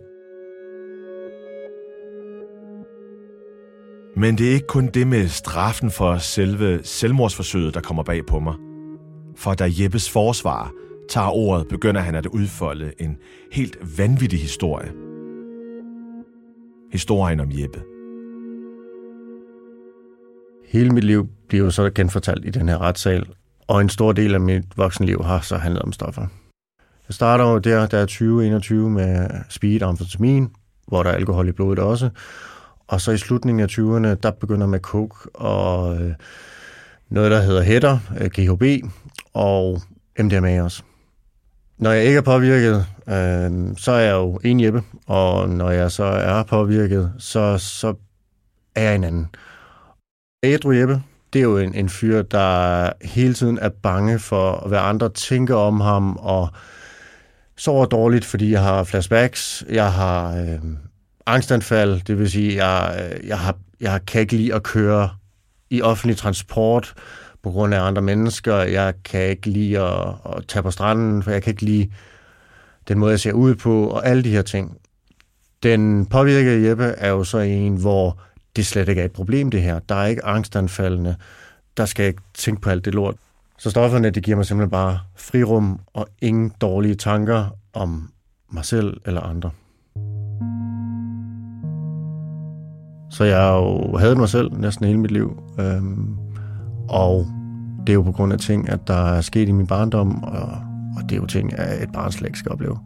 Men 4.17 4.39
det 4.39 4.49
er 4.49 4.53
ikke 4.55 4.67
kun 4.67 4.87
det 4.95 5.07
med 5.07 5.29
straffen 5.29 5.91
for 5.91 6.19
selve 6.19 6.81
selvmordsforsøget, 6.85 7.75
der 7.75 7.81
kommer 7.81 8.03
bag 8.03 8.27
på 8.27 8.39
mig. 8.39 8.55
For 9.37 9.55
da 9.55 9.71
Jeppes 9.79 10.11
forsvar 10.11 10.73
tager 11.09 11.31
ordet, 11.31 11.69
begynder 11.69 12.01
han 12.01 12.15
at 12.15 12.27
udfolde 12.27 12.93
en 12.99 13.17
helt 13.53 13.99
vanvittig 13.99 14.41
historie. 14.41 14.93
Historien 16.93 17.41
om 17.41 17.49
Jeppe. 17.51 17.83
Hele 20.69 20.91
mit 20.91 21.05
liv 21.05 21.29
bliver 21.49 21.71
så 21.71 21.91
genfortalt 21.95 22.45
i 22.45 22.51
den 22.51 22.69
her 22.69 22.79
retssal, 22.79 23.27
og 23.67 23.81
en 23.81 23.89
stor 23.89 24.13
del 24.13 24.35
af 24.35 24.41
mit 24.41 24.65
voksenliv 24.77 25.23
har 25.25 25.41
så 25.41 25.57
handlet 25.57 25.83
om 25.83 25.93
stoffer. 25.93 26.27
Jeg 27.09 27.15
starter 27.15 27.45
jo 27.45 27.59
der, 27.59 27.87
der 27.87 27.99
er 27.99 28.07
2021 28.07 28.91
med 28.91 29.29
speed 29.49 29.83
amfetamin, 29.83 30.49
hvor 30.87 31.03
der 31.03 31.11
er 31.11 31.15
alkohol 31.15 31.49
i 31.49 31.53
blodet 31.53 31.79
også. 31.79 32.11
Og 32.89 33.01
så 33.01 33.13
i 33.13 33.19
slutningen 33.19 33.61
af 33.61 33.79
20'erne, 33.79 34.21
der 34.23 34.31
begynder 34.31 34.67
med 34.67 34.81
coke 34.81 35.31
og 35.35 35.97
øh, 36.01 36.15
noget, 37.09 37.31
der 37.31 37.41
hedder 37.41 37.63
hætter, 37.63 37.99
øh, 38.21 38.31
GHB 38.31 38.85
og 39.35 39.81
MDMA 40.19 40.63
også. 40.63 40.83
Når 41.79 41.91
jeg 41.91 42.05
ikke 42.05 42.17
er 42.17 42.23
påvirket, 42.23 42.87
øh, 43.09 43.77
så 43.77 43.93
er 43.93 43.99
jeg 43.99 44.13
jo 44.13 44.41
en 44.45 44.61
Jeppe, 44.61 44.83
og 45.07 45.49
når 45.49 45.71
jeg 45.71 45.91
så 45.91 46.05
er 46.05 46.43
påvirket, 46.43 47.13
så, 47.19 47.59
så 47.59 47.95
er 48.75 48.83
jeg 48.83 48.95
en 48.95 49.05
anden. 49.05 49.29
Ædru 50.43 50.73
Jeppe, 50.73 51.03
det 51.33 51.39
er 51.39 51.43
jo 51.43 51.59
en, 51.59 51.75
en 51.75 51.89
fyr, 51.89 52.23
der 52.23 52.91
hele 53.03 53.35
tiden 53.35 53.59
er 53.59 53.69
bange 53.69 54.19
for, 54.19 54.69
hvad 54.69 54.79
andre 54.79 55.09
tænker 55.09 55.55
om 55.57 55.81
ham, 55.81 56.17
og 56.17 56.49
sover 57.57 57.87
dårligt, 57.87 58.25
fordi 58.25 58.53
jeg 58.53 58.63
har 58.63 58.85
flashbacks, 58.85 59.65
jeg 59.69 59.93
har 59.93 60.37
øh, 60.37 60.59
angstanfald, 61.27 62.01
det 62.01 62.19
vil 62.19 62.31
sige, 62.31 62.67
jeg, 62.67 63.11
øh, 63.13 63.29
jeg, 63.29 63.39
har, 63.39 63.57
jeg 63.81 64.01
kan 64.07 64.21
ikke 64.21 64.37
lide 64.37 64.55
at 64.55 64.63
køre 64.63 65.11
i 65.71 65.83
offentlig 65.83 66.17
transport 66.17 66.95
på 67.43 67.51
grund 67.51 67.75
af 67.75 67.81
andre 67.81 68.03
mennesker, 68.03 68.55
jeg 68.55 68.95
kan 69.05 69.29
ikke 69.29 69.51
lide 69.51 69.81
at, 69.81 70.09
at 70.37 70.47
tage 70.49 70.63
på 70.63 70.71
stranden, 70.71 71.23
for 71.23 71.31
jeg 71.31 71.43
kan 71.43 71.51
ikke 71.51 71.65
lide 71.65 71.91
den 72.89 72.99
måde, 72.99 73.11
jeg 73.11 73.21
ser 73.21 73.33
ud 73.33 73.55
på, 73.55 73.87
og 73.87 74.07
alle 74.07 74.25
de 74.25 74.31
her 74.31 74.43
ting. 74.43 74.77
Den 75.63 76.07
påvirkede 76.07 76.69
Jeppe 76.69 76.85
er 76.85 77.09
jo 77.09 77.25
så 77.25 77.39
en, 77.39 77.77
hvor 77.77 78.21
det 78.57 78.67
slet 78.67 78.89
ikke 78.89 79.01
er 79.01 79.05
et 79.05 79.13
problem, 79.13 79.51
det 79.51 79.63
her. 79.63 79.79
Der 79.79 79.95
er 79.95 80.07
ikke 80.07 80.25
angstanfaldene. 80.25 81.17
Der 81.77 81.85
skal 81.85 82.03
jeg 82.03 82.09
ikke 82.09 82.23
tænke 82.35 82.61
på 82.61 82.71
alt 82.71 82.85
det 82.85 82.95
lort. 82.95 83.15
Så 83.59 83.71
stofferne, 83.71 84.11
det 84.11 84.23
giver 84.23 84.37
mig 84.37 84.47
simpelthen 84.47 84.71
bare 84.71 84.99
frirum 85.17 85.81
og 85.95 86.07
ingen 86.23 86.53
dårlige 86.61 86.95
tanker 86.95 87.57
om 87.73 88.11
mig 88.53 88.65
selv 88.65 89.01
eller 89.07 89.21
andre. 89.21 89.51
Så 93.11 93.25
jeg 93.25 93.37
har 93.37 93.57
jo 93.57 93.97
havde 93.97 94.17
mig 94.17 94.29
selv 94.29 94.53
næsten 94.53 94.87
hele 94.87 94.99
mit 94.99 95.11
liv. 95.11 95.43
Øhm, 95.61 96.17
og 96.89 97.27
det 97.81 97.89
er 97.89 97.95
jo 97.95 98.03
på 98.03 98.13
grund 98.13 98.33
af 98.33 98.39
ting, 98.39 98.69
at 98.69 98.89
der 98.89 98.95
er 98.95 99.21
sket 99.21 99.49
i 99.49 99.53
min 99.53 99.67
barndom, 99.67 100.23
og, 100.23 100.49
og 100.97 101.03
det 101.03 101.13
er 101.13 101.17
jo 101.17 101.27
ting, 101.27 101.59
at 101.59 101.83
et 101.83 101.93
barn 101.93 102.13
slet 102.13 102.27
ikke 102.27 102.39
skal 102.39 102.53
opleve. 102.53 102.79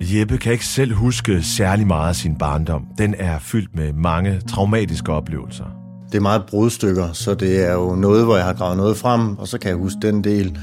Jeppe 0.00 0.38
kan 0.38 0.52
ikke 0.52 0.66
selv 0.66 0.94
huske 0.94 1.42
særlig 1.42 1.86
meget 1.86 2.08
af 2.08 2.16
sin 2.16 2.36
barndom. 2.36 2.86
Den 2.98 3.14
er 3.18 3.38
fyldt 3.38 3.76
med 3.76 3.92
mange 3.92 4.40
traumatiske 4.40 5.12
oplevelser. 5.12 5.64
Det 6.12 6.18
er 6.18 6.22
meget 6.22 6.42
brudstykker, 6.46 7.12
så 7.12 7.34
det 7.34 7.68
er 7.68 7.72
jo 7.72 7.94
noget, 7.94 8.24
hvor 8.24 8.36
jeg 8.36 8.44
har 8.44 8.52
gravet 8.52 8.76
noget 8.76 8.96
frem, 8.96 9.38
og 9.38 9.48
så 9.48 9.58
kan 9.58 9.68
jeg 9.68 9.78
huske 9.78 9.98
den 10.02 10.24
del. 10.24 10.58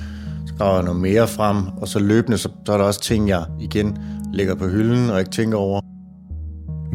Så 0.46 0.54
graver 0.58 0.76
jeg 0.76 0.84
noget 0.84 1.02
mere 1.02 1.28
frem, 1.28 1.68
og 1.68 1.88
så 1.88 2.00
løbende, 2.00 2.38
så, 2.38 2.50
så 2.66 2.74
er 2.74 2.78
der 2.78 2.86
også 2.86 3.02
ting, 3.02 3.30
jeg 3.30 3.44
igen 3.60 3.98
lægger 4.34 4.56
på 4.56 4.68
hylden 4.68 5.10
og 5.10 5.20
ikke 5.20 5.32
tænker 5.32 5.58
over. 5.58 5.82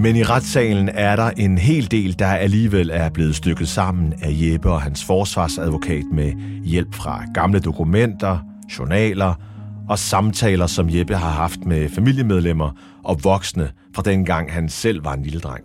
Men 0.03 0.17
i 0.17 0.23
retssalen 0.23 0.89
er 0.89 1.17
der 1.17 1.31
en 1.31 1.59
hel 1.59 1.91
del, 1.91 2.19
der 2.19 2.27
alligevel 2.27 2.91
er 2.93 3.09
blevet 3.09 3.37
stykket 3.37 3.69
sammen 3.69 4.15
af 4.23 4.29
Jeppe 4.31 4.71
og 4.71 4.83
hans 4.83 5.05
forsvarsadvokat 5.05 6.05
med 6.13 6.33
hjælp 6.65 6.95
fra 6.95 7.25
gamle 7.35 7.61
dokumenter, 7.61 8.39
journaler 8.79 9.35
og 9.89 9.99
samtaler, 9.99 10.67
som 10.67 10.89
Jeppe 10.91 11.15
har 11.17 11.31
haft 11.31 11.65
med 11.65 11.89
familiemedlemmer 11.89 12.71
og 13.05 13.25
voksne 13.25 13.71
fra 13.95 14.03
dengang 14.03 14.53
han 14.53 14.69
selv 14.69 15.05
var 15.05 15.15
en 15.15 15.23
lille 15.23 15.41
dreng. 15.41 15.65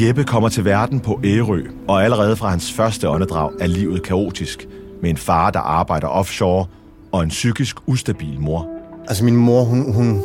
Jeppe 0.00 0.24
kommer 0.24 0.48
til 0.48 0.64
verden 0.64 1.00
på 1.00 1.20
Ærø, 1.24 1.62
og 1.88 2.04
allerede 2.04 2.36
fra 2.36 2.48
hans 2.48 2.72
første 2.72 3.08
åndedrag 3.08 3.50
er 3.60 3.66
livet 3.66 4.02
kaotisk, 4.02 4.68
med 5.02 5.10
en 5.10 5.16
far, 5.16 5.50
der 5.50 5.60
arbejder 5.60 6.06
offshore, 6.06 6.66
og 7.12 7.22
en 7.22 7.28
psykisk 7.28 7.76
ustabil 7.86 8.40
mor. 8.40 8.68
Altså 9.08 9.24
min 9.24 9.36
mor, 9.36 9.64
hun, 9.64 9.92
hun 9.92 10.22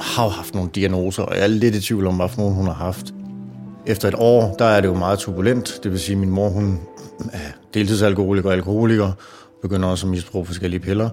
har 0.00 0.24
jo 0.24 0.30
haft 0.30 0.54
nogle 0.54 0.70
diagnoser, 0.74 1.22
og 1.22 1.36
jeg 1.36 1.42
er 1.42 1.46
lidt 1.46 1.74
i 1.74 1.80
tvivl 1.80 2.06
om, 2.06 2.16
hvilken 2.16 2.54
hun 2.54 2.66
har 2.66 2.74
haft. 2.74 3.14
Efter 3.86 4.08
et 4.08 4.14
år, 4.18 4.56
der 4.58 4.64
er 4.64 4.80
det 4.80 4.88
jo 4.88 4.94
meget 4.94 5.18
turbulent. 5.18 5.80
Det 5.82 5.90
vil 5.90 6.00
sige, 6.00 6.14
at 6.14 6.20
min 6.20 6.30
mor, 6.30 6.48
hun 6.48 6.80
er 7.32 7.38
deltidsalkoholiker 7.74 8.48
og 8.48 8.54
alkoholiker, 8.54 9.12
begynder 9.62 9.88
også 9.88 10.06
at 10.06 10.10
misbruge 10.10 10.46
forskellige 10.46 10.80
piller. 10.80 11.10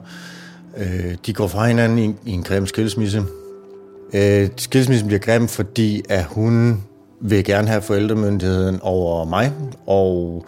Øh, 0.77 1.15
de 1.25 1.33
går 1.33 1.47
fra 1.47 1.67
hinanden 1.67 1.97
i 1.97 2.05
en, 2.05 2.17
i 2.25 2.31
en 2.31 2.43
grim 2.43 2.67
skilsmisse. 2.67 3.23
Øh, 4.13 4.49
skilsmissen 4.57 5.07
bliver 5.07 5.19
grim, 5.19 5.47
fordi 5.47 6.01
at 6.09 6.25
hun 6.25 6.83
vil 7.21 7.43
gerne 7.43 7.67
have 7.67 7.81
forældremyndigheden 7.81 8.79
over 8.81 9.25
mig, 9.25 9.53
og 9.87 10.45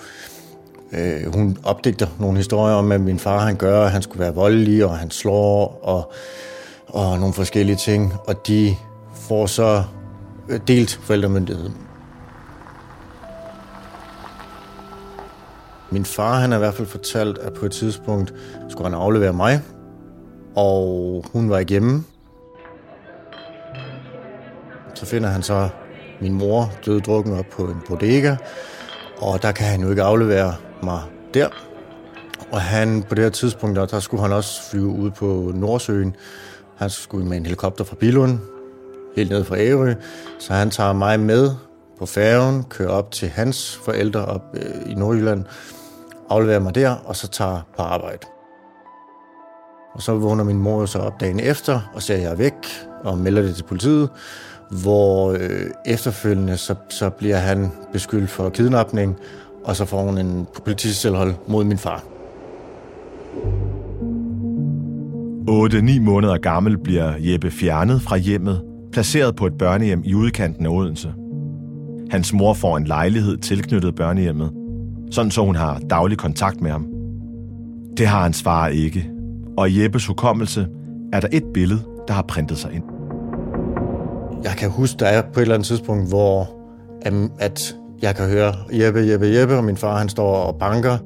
øh, 0.94 1.34
hun 1.34 1.58
opdigter 1.64 2.08
nogle 2.20 2.38
historier 2.38 2.76
om, 2.76 2.92
at 2.92 3.02
min 3.02 3.20
far 3.20 3.40
han 3.40 3.56
gør, 3.56 3.86
at 3.86 3.92
han 3.92 4.02
skulle 4.02 4.20
være 4.20 4.36
voldelig, 4.36 4.86
og 4.86 4.98
han 4.98 5.12
slår, 5.12 5.80
og, 5.84 6.12
og 6.88 7.20
nogle 7.20 7.34
forskellige 7.34 7.76
ting, 7.76 8.14
og 8.28 8.48
de 8.48 8.76
får 9.14 9.46
så 9.46 9.84
øh, 10.50 10.60
delt 10.68 11.00
forældremyndigheden. 11.04 11.78
Min 15.92 16.06
far 16.06 16.40
han 16.40 16.52
har 16.52 16.58
i 16.58 16.60
hvert 16.60 16.74
fald 16.74 16.88
fortalt, 16.88 17.38
at 17.38 17.54
på 17.54 17.66
et 17.66 17.72
tidspunkt 17.72 18.34
skulle 18.70 18.90
han 18.90 19.00
aflevere 19.00 19.34
mig, 19.34 19.62
og 20.56 21.26
hun 21.34 21.50
var 21.50 21.60
ikke 21.60 21.70
hjemme. 21.70 22.04
Så 24.94 25.06
finder 25.06 25.30
han 25.30 25.44
så 25.44 25.70
min 26.22 26.34
mor 26.34 26.72
døde 26.86 27.00
drukken 27.00 27.40
op 27.40 27.46
på 27.52 27.64
en 27.64 27.82
bodega, 27.88 28.36
og 29.18 29.42
der 29.42 29.52
kan 29.52 29.68
han 29.68 29.82
jo 29.82 29.90
ikke 29.90 30.04
aflevere 30.04 30.56
mig 30.84 31.02
der. 31.34 31.48
Og 32.52 32.62
han, 32.62 33.04
på 33.10 33.16
det 33.16 33.24
her 33.24 33.32
tidspunkt, 33.32 33.76
der, 33.76 33.86
der 33.86 34.00
skulle 34.00 34.24
han 34.24 34.32
også 34.32 34.70
flyve 34.70 34.88
ud 34.88 35.12
på 35.12 35.52
Nordsøen. 35.56 36.16
Han 36.78 36.90
skulle 36.90 37.26
med 37.28 37.38
en 37.38 37.44
helikopter 37.44 37.84
fra 37.84 37.96
Bilund, 37.96 38.40
helt 39.16 39.30
ned 39.32 39.44
fra 39.44 39.58
Ærø. 39.58 39.94
Så 40.40 40.54
han 40.54 40.70
tager 40.70 40.94
mig 40.94 41.20
med 41.20 41.52
på 42.00 42.06
færgen, 42.06 42.64
kører 42.64 42.90
op 42.90 43.12
til 43.12 43.30
hans 43.30 43.80
forældre 43.86 44.26
op 44.26 44.44
øh, 44.54 44.92
i 44.92 44.94
Nordjylland, 44.94 45.46
afleverer 46.30 46.60
mig 46.60 46.76
der, 46.76 46.96
og 47.06 47.16
så 47.16 47.28
tager 47.28 47.62
på 47.78 47.82
arbejde. 47.82 48.28
Og 49.94 50.02
så 50.02 50.14
vågner 50.14 50.44
min 50.44 50.58
mor 50.58 50.86
så 50.86 51.00
op 51.00 51.20
dagen 51.20 51.40
efter 51.40 51.92
og 51.94 52.02
ser, 52.02 52.16
at 52.16 52.22
jeg 52.22 52.32
er 52.32 52.36
væk, 52.36 52.54
og 53.04 53.18
melder 53.18 53.42
det 53.42 53.56
til 53.56 53.64
politiet 53.64 54.10
hvor 54.72 55.32
øh, 55.32 55.72
efterfølgende 55.86 56.58
så, 56.58 56.76
så 56.90 57.10
bliver 57.10 57.38
han 57.38 57.72
beskyldt 57.94 58.30
for 58.30 58.50
kidnapning, 58.50 59.18
og 59.64 59.76
så 59.76 59.86
får 59.86 60.04
hun 60.04 60.18
en 60.18 60.48
polititilhold 60.66 61.34
mod 61.48 61.64
min 61.64 61.78
far. 61.78 62.04
8-9 65.50 66.00
måneder 66.02 66.38
gammel 66.38 66.78
bliver 66.78 67.14
Jeppe 67.20 67.52
fjernet 67.52 68.02
fra 68.02 68.18
hjemmet, 68.18 68.62
placeret 68.92 69.36
på 69.36 69.46
et 69.46 69.54
børnehjem 69.54 70.02
i 70.06 70.14
udkanten 70.14 70.66
af 70.66 70.70
Odense. 70.70 71.14
Hans 72.12 72.34
mor 72.34 72.54
får 72.54 72.78
en 72.78 72.84
lejlighed 72.84 73.38
tilknyttet 73.38 73.96
børnehjemmet, 73.96 74.52
sådan 75.12 75.32
så 75.32 75.46
hun 75.46 75.56
har 75.56 75.80
daglig 75.90 76.18
kontakt 76.18 76.62
med 76.62 76.72
ham. 76.72 76.88
Det 77.98 78.08
har 78.08 78.24
hans 78.24 78.44
far 78.44 78.68
ikke, 78.68 79.10
og 79.58 79.70
i 79.70 79.82
Jeppes 79.82 80.08
hukommelse 80.08 80.68
er 81.14 81.20
der 81.20 81.28
et 81.32 81.44
billede, 81.54 81.80
der 82.08 82.14
har 82.14 82.22
printet 82.22 82.58
sig 82.58 82.74
ind. 82.74 82.84
Jeg 84.44 84.52
kan 84.52 84.70
huske, 84.70 85.00
der 85.00 85.06
er 85.06 85.22
på 85.22 85.40
et 85.40 85.42
eller 85.42 85.56
andet 85.56 85.68
tidspunkt, 85.68 86.10
hvor 86.10 86.50
at 87.40 87.76
jeg 88.02 88.16
kan 88.16 88.30
høre 88.30 88.54
Jeppe, 88.74 89.00
Jeppe, 89.00 89.28
Jeppe, 89.28 89.58
og 89.58 89.64
min 89.64 89.78
far 89.78 89.98
han 89.98 90.10
står 90.10 90.36
og 90.36 90.56
banker. 90.60 90.98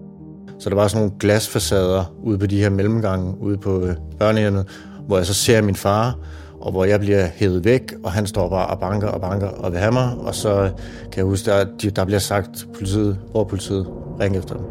Så 0.60 0.70
der 0.70 0.76
var 0.76 0.88
sådan 0.88 1.06
nogle 1.06 1.20
glasfacader 1.20 2.16
ude 2.24 2.38
på 2.38 2.46
de 2.46 2.60
her 2.60 2.70
mellemgange 2.70 3.42
ude 3.42 3.58
på 3.58 3.82
øh, 3.82 3.96
børnehjemmet, 4.20 4.68
hvor 5.08 5.18
jeg 5.18 5.26
så 5.26 5.34
ser 5.34 5.62
min 5.62 5.76
far, 5.76 6.18
og 6.62 6.72
hvor 6.72 6.86
jeg 6.86 7.00
bliver 7.00 7.28
hævet 7.36 7.66
væk, 7.66 7.94
og 8.04 8.12
han 8.12 8.28
står 8.28 8.50
bare 8.50 8.68
og 8.68 8.80
banker 8.80 9.08
og 9.08 9.22
banker 9.22 9.48
og 9.48 9.72
vil 9.72 9.80
have 9.80 9.92
mig. 9.92 10.18
Og 10.18 10.36
så 10.36 10.64
øh, 10.64 10.70
kan 11.12 11.18
jeg 11.18 11.26
huske, 11.26 11.52
at 11.52 11.68
der, 11.82 11.90
der 11.90 12.06
bliver 12.06 12.20
sagt 12.20 12.68
politiet, 12.76 13.20
hvor 13.32 13.44
politiet 13.44 13.88
ring 14.20 14.38
efter 14.38 14.56
dem. 14.56 14.66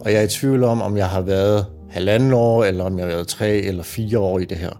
Og 0.00 0.12
jeg 0.12 0.18
er 0.18 0.24
i 0.24 0.28
tvivl 0.28 0.64
om, 0.64 0.82
om 0.82 0.96
jeg 0.96 1.08
har 1.08 1.20
været 1.20 1.66
halvanden 1.90 2.32
år, 2.32 2.64
eller 2.64 2.84
om 2.84 2.98
jeg 2.98 3.06
har 3.06 3.12
været 3.12 3.28
tre 3.28 3.50
eller 3.56 3.82
fire 3.82 4.18
år 4.18 4.38
i 4.38 4.44
det 4.44 4.56
her. 4.56 4.70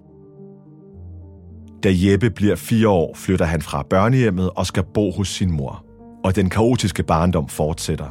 Da 1.82 1.88
Jeppe 1.92 2.30
bliver 2.30 2.56
fire 2.56 2.88
år, 2.88 3.14
flytter 3.14 3.44
han 3.44 3.62
fra 3.62 3.86
børnehjemmet 3.90 4.50
og 4.56 4.66
skal 4.66 4.82
bo 4.94 5.10
hos 5.10 5.28
sin 5.28 5.50
mor. 5.50 5.85
Og 6.24 6.36
den 6.36 6.50
kaotiske 6.50 7.02
barndom 7.02 7.48
fortsætter. 7.48 8.06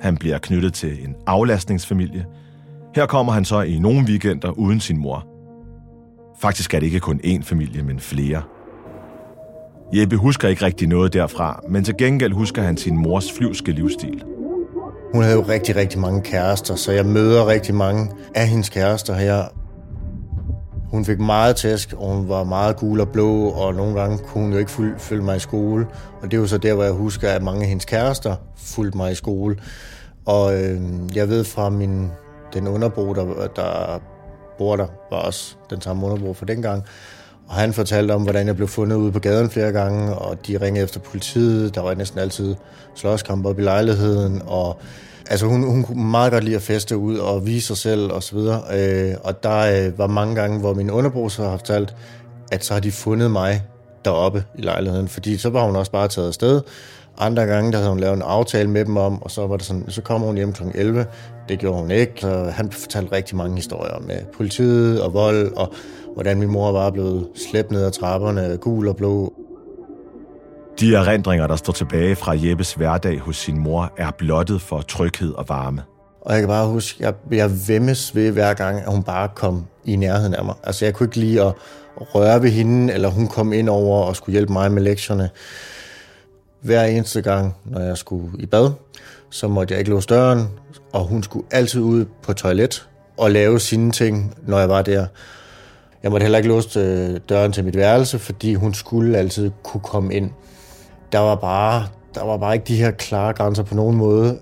Han 0.00 0.16
bliver 0.16 0.38
knyttet 0.38 0.74
til 0.74 1.04
en 1.04 1.14
aflastningsfamilie. 1.26 2.26
Her 2.94 3.06
kommer 3.06 3.32
han 3.32 3.44
så 3.44 3.60
i 3.60 3.78
nogle 3.78 4.06
weekender 4.08 4.50
uden 4.50 4.80
sin 4.80 4.98
mor. 4.98 5.26
Faktisk 6.38 6.74
er 6.74 6.78
det 6.78 6.86
ikke 6.86 7.00
kun 7.00 7.20
én 7.24 7.42
familie, 7.42 7.82
men 7.82 8.00
flere. 8.00 8.42
Jeppe 9.94 10.16
husker 10.16 10.48
ikke 10.48 10.64
rigtig 10.64 10.88
noget 10.88 11.12
derfra, 11.12 11.60
men 11.68 11.84
til 11.84 11.96
gengæld 11.96 12.32
husker 12.32 12.62
han 12.62 12.76
sin 12.76 12.96
mors 12.96 13.32
flyvske 13.32 13.72
livsstil. 13.72 14.22
Hun 15.14 15.22
havde 15.22 15.36
jo 15.36 15.44
rigtig, 15.48 15.76
rigtig 15.76 16.00
mange 16.00 16.22
kærester, 16.22 16.74
så 16.74 16.92
jeg 16.92 17.06
møder 17.06 17.46
rigtig 17.46 17.74
mange 17.74 18.10
af 18.34 18.48
hendes 18.48 18.68
kærester 18.68 19.14
her. 19.14 19.44
Hun 20.90 21.04
fik 21.04 21.18
meget 21.18 21.56
tæsk, 21.56 21.92
og 21.92 22.14
hun 22.14 22.28
var 22.28 22.44
meget 22.44 22.76
gul 22.76 23.00
og 23.00 23.08
blå, 23.08 23.48
og 23.48 23.74
nogle 23.74 24.00
gange 24.00 24.18
kunne 24.18 24.44
hun 24.44 24.52
jo 24.52 24.58
ikke 24.58 24.70
følge 24.98 25.22
mig 25.22 25.36
i 25.36 25.40
skole. 25.40 25.86
Og 26.22 26.30
det 26.30 26.36
er 26.36 26.40
jo 26.40 26.46
så 26.46 26.58
der, 26.58 26.74
hvor 26.74 26.84
jeg 26.84 26.92
husker, 26.92 27.30
at 27.30 27.42
mange 27.42 27.62
af 27.62 27.68
hendes 27.68 27.84
kærester 27.84 28.36
fulgte 28.56 28.96
mig 28.96 29.12
i 29.12 29.14
skole. 29.14 29.56
Og 30.24 30.54
øh, 30.54 30.80
jeg 31.14 31.28
ved 31.28 31.44
fra 31.44 31.68
min, 31.68 32.10
den 32.54 32.68
underbo, 32.68 33.14
der, 33.14 33.46
der 33.56 34.00
bor 34.58 34.76
der, 34.76 34.86
var 35.10 35.16
også 35.16 35.56
den 35.70 35.80
samme 35.80 36.06
underbo 36.06 36.34
fra 36.34 36.46
dengang. 36.46 36.84
Og 37.48 37.54
han 37.54 37.72
fortalte 37.72 38.12
om, 38.12 38.22
hvordan 38.22 38.46
jeg 38.46 38.56
blev 38.56 38.68
fundet 38.68 38.96
ude 38.96 39.12
på 39.12 39.18
gaden 39.18 39.50
flere 39.50 39.72
gange, 39.72 40.14
og 40.14 40.46
de 40.46 40.56
ringede 40.56 40.84
efter 40.84 41.00
politiet. 41.00 41.74
Der 41.74 41.80
var 41.80 41.94
næsten 41.94 42.18
altid 42.18 42.54
slåskamp 42.94 43.46
op 43.46 43.58
i 43.58 43.62
lejligheden, 43.62 44.42
og 44.46 44.80
Altså 45.30 45.46
hun, 45.46 45.62
hun 45.62 45.82
kunne 45.82 46.04
meget 46.04 46.32
godt 46.32 46.44
lide 46.44 46.56
at 46.56 46.62
feste 46.62 46.96
ud 46.96 47.16
og 47.18 47.46
vise 47.46 47.66
sig 47.66 47.76
selv 47.76 48.12
og 48.12 48.22
så 48.22 48.36
videre. 48.36 48.62
Øh, 48.74 49.14
og 49.24 49.42
der 49.42 49.86
øh, 49.86 49.98
var 49.98 50.06
mange 50.06 50.34
gange, 50.34 50.58
hvor 50.60 50.74
min 50.74 50.90
underbrugs 50.90 51.36
har 51.36 51.56
fortalt, 51.56 51.96
at 52.52 52.64
så 52.64 52.72
har 52.72 52.80
de 52.80 52.92
fundet 52.92 53.30
mig 53.30 53.62
deroppe 54.04 54.44
i 54.58 54.62
lejligheden, 54.62 55.08
fordi 55.08 55.36
så 55.36 55.50
var 55.50 55.66
hun 55.66 55.76
også 55.76 55.92
bare 55.92 56.08
taget 56.08 56.28
afsted. 56.28 56.60
Andre 57.18 57.42
gange, 57.42 57.72
der 57.72 57.78
havde 57.78 57.90
hun 57.90 58.00
lavet 58.00 58.16
en 58.16 58.22
aftale 58.22 58.70
med 58.70 58.84
dem 58.84 58.96
om, 58.96 59.22
og 59.22 59.30
så 59.30 59.46
var 59.46 59.56
det 59.56 59.66
sådan, 59.66 59.84
så 59.88 60.02
kommer 60.02 60.26
hun 60.26 60.36
hjem 60.36 60.52
kl. 60.52 60.62
11. 60.74 61.06
Det 61.48 61.58
gjorde 61.58 61.80
hun 61.80 61.90
ikke. 61.90 62.12
Så 62.20 62.28
han 62.28 62.72
fortalte 62.72 63.12
rigtig 63.12 63.36
mange 63.36 63.56
historier 63.56 64.00
med 64.00 64.18
politiet 64.36 65.02
og 65.02 65.14
vold, 65.14 65.52
og 65.56 65.72
hvordan 66.14 66.38
min 66.38 66.50
mor 66.50 66.72
var 66.72 66.90
blevet 66.90 67.28
slæbt 67.34 67.70
ned 67.70 67.84
ad 67.84 67.90
trapperne, 67.90 68.56
gul 68.60 68.88
og 68.88 68.96
blå. 68.96 69.32
De 70.80 70.94
erindringer, 70.94 71.46
der 71.46 71.56
står 71.56 71.72
tilbage 71.72 72.16
fra 72.16 72.32
Jeppes 72.36 72.74
hverdag 72.74 73.18
hos 73.18 73.36
sin 73.36 73.58
mor, 73.58 73.92
er 73.96 74.10
blottet 74.10 74.60
for 74.60 74.80
tryghed 74.80 75.32
og 75.32 75.48
varme. 75.48 75.82
Og 76.20 76.32
jeg 76.32 76.40
kan 76.40 76.48
bare 76.48 76.66
huske, 76.66 77.04
jeg, 77.04 77.14
jeg 77.30 77.50
vemmes 77.68 78.14
ved 78.14 78.30
hver 78.30 78.54
gang, 78.54 78.78
at 78.80 78.92
hun 78.92 79.02
bare 79.02 79.28
kom 79.34 79.66
i 79.84 79.96
nærheden 79.96 80.34
af 80.34 80.44
mig. 80.44 80.54
Altså 80.62 80.84
jeg 80.84 80.94
kunne 80.94 81.06
ikke 81.06 81.16
lide 81.16 81.42
at 81.42 81.54
røre 81.98 82.42
ved 82.42 82.50
hende, 82.50 82.92
eller 82.92 83.08
hun 83.08 83.28
kom 83.28 83.52
ind 83.52 83.68
over 83.68 84.04
og 84.04 84.16
skulle 84.16 84.32
hjælpe 84.32 84.52
mig 84.52 84.72
med 84.72 84.82
lektierne. 84.82 85.30
Hver 86.60 86.84
eneste 86.84 87.22
gang, 87.22 87.54
når 87.64 87.80
jeg 87.80 87.96
skulle 87.96 88.30
i 88.38 88.46
bad, 88.46 88.70
så 89.30 89.48
måtte 89.48 89.72
jeg 89.72 89.78
ikke 89.78 89.90
låse 89.90 90.08
døren, 90.08 90.48
og 90.92 91.04
hun 91.04 91.22
skulle 91.22 91.46
altid 91.50 91.80
ud 91.80 92.04
på 92.22 92.32
toilet, 92.32 92.88
og 93.16 93.30
lave 93.30 93.60
sine 93.60 93.92
ting, 93.92 94.34
når 94.46 94.58
jeg 94.58 94.68
var 94.68 94.82
der. 94.82 95.06
Jeg 96.02 96.10
måtte 96.10 96.24
heller 96.24 96.38
ikke 96.38 96.48
låse 96.48 96.80
øh, 96.80 97.20
døren 97.28 97.52
til 97.52 97.64
mit 97.64 97.76
værelse, 97.76 98.18
fordi 98.18 98.54
hun 98.54 98.74
skulle 98.74 99.18
altid 99.18 99.50
kunne 99.62 99.80
komme 99.80 100.14
ind. 100.14 100.30
Der 101.12 101.18
var 101.18 101.34
bare, 101.34 101.86
der 102.14 102.24
var 102.24 102.36
bare 102.36 102.54
ikke 102.54 102.64
de 102.64 102.76
her 102.76 102.90
klare 102.90 103.32
grænser 103.32 103.62
på 103.62 103.74
nogen 103.74 103.96
måde. 103.96 104.38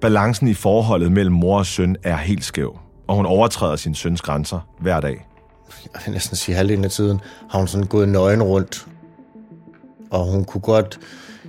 Balancen 0.00 0.48
i 0.48 0.54
forholdet 0.54 1.12
mellem 1.12 1.34
mor 1.34 1.58
og 1.58 1.66
søn 1.66 1.96
er 2.02 2.16
helt 2.16 2.44
skæv, 2.44 2.78
og 3.06 3.16
hun 3.16 3.26
overtræder 3.26 3.76
sin 3.76 3.94
søns 3.94 4.22
grænser 4.22 4.68
hver 4.80 5.00
dag. 5.00 5.26
Jeg 5.94 6.02
vil 6.06 6.12
næsten 6.12 6.36
sige 6.36 6.54
halvdelen 6.54 6.84
af 6.84 6.90
tiden, 6.90 7.20
har 7.50 7.58
hun 7.58 7.68
sådan 7.68 7.86
gået 7.86 8.08
nøgen 8.08 8.42
rundt. 8.42 8.86
Og 10.10 10.24
hun 10.24 10.44
kunne 10.44 10.60
godt... 10.60 10.98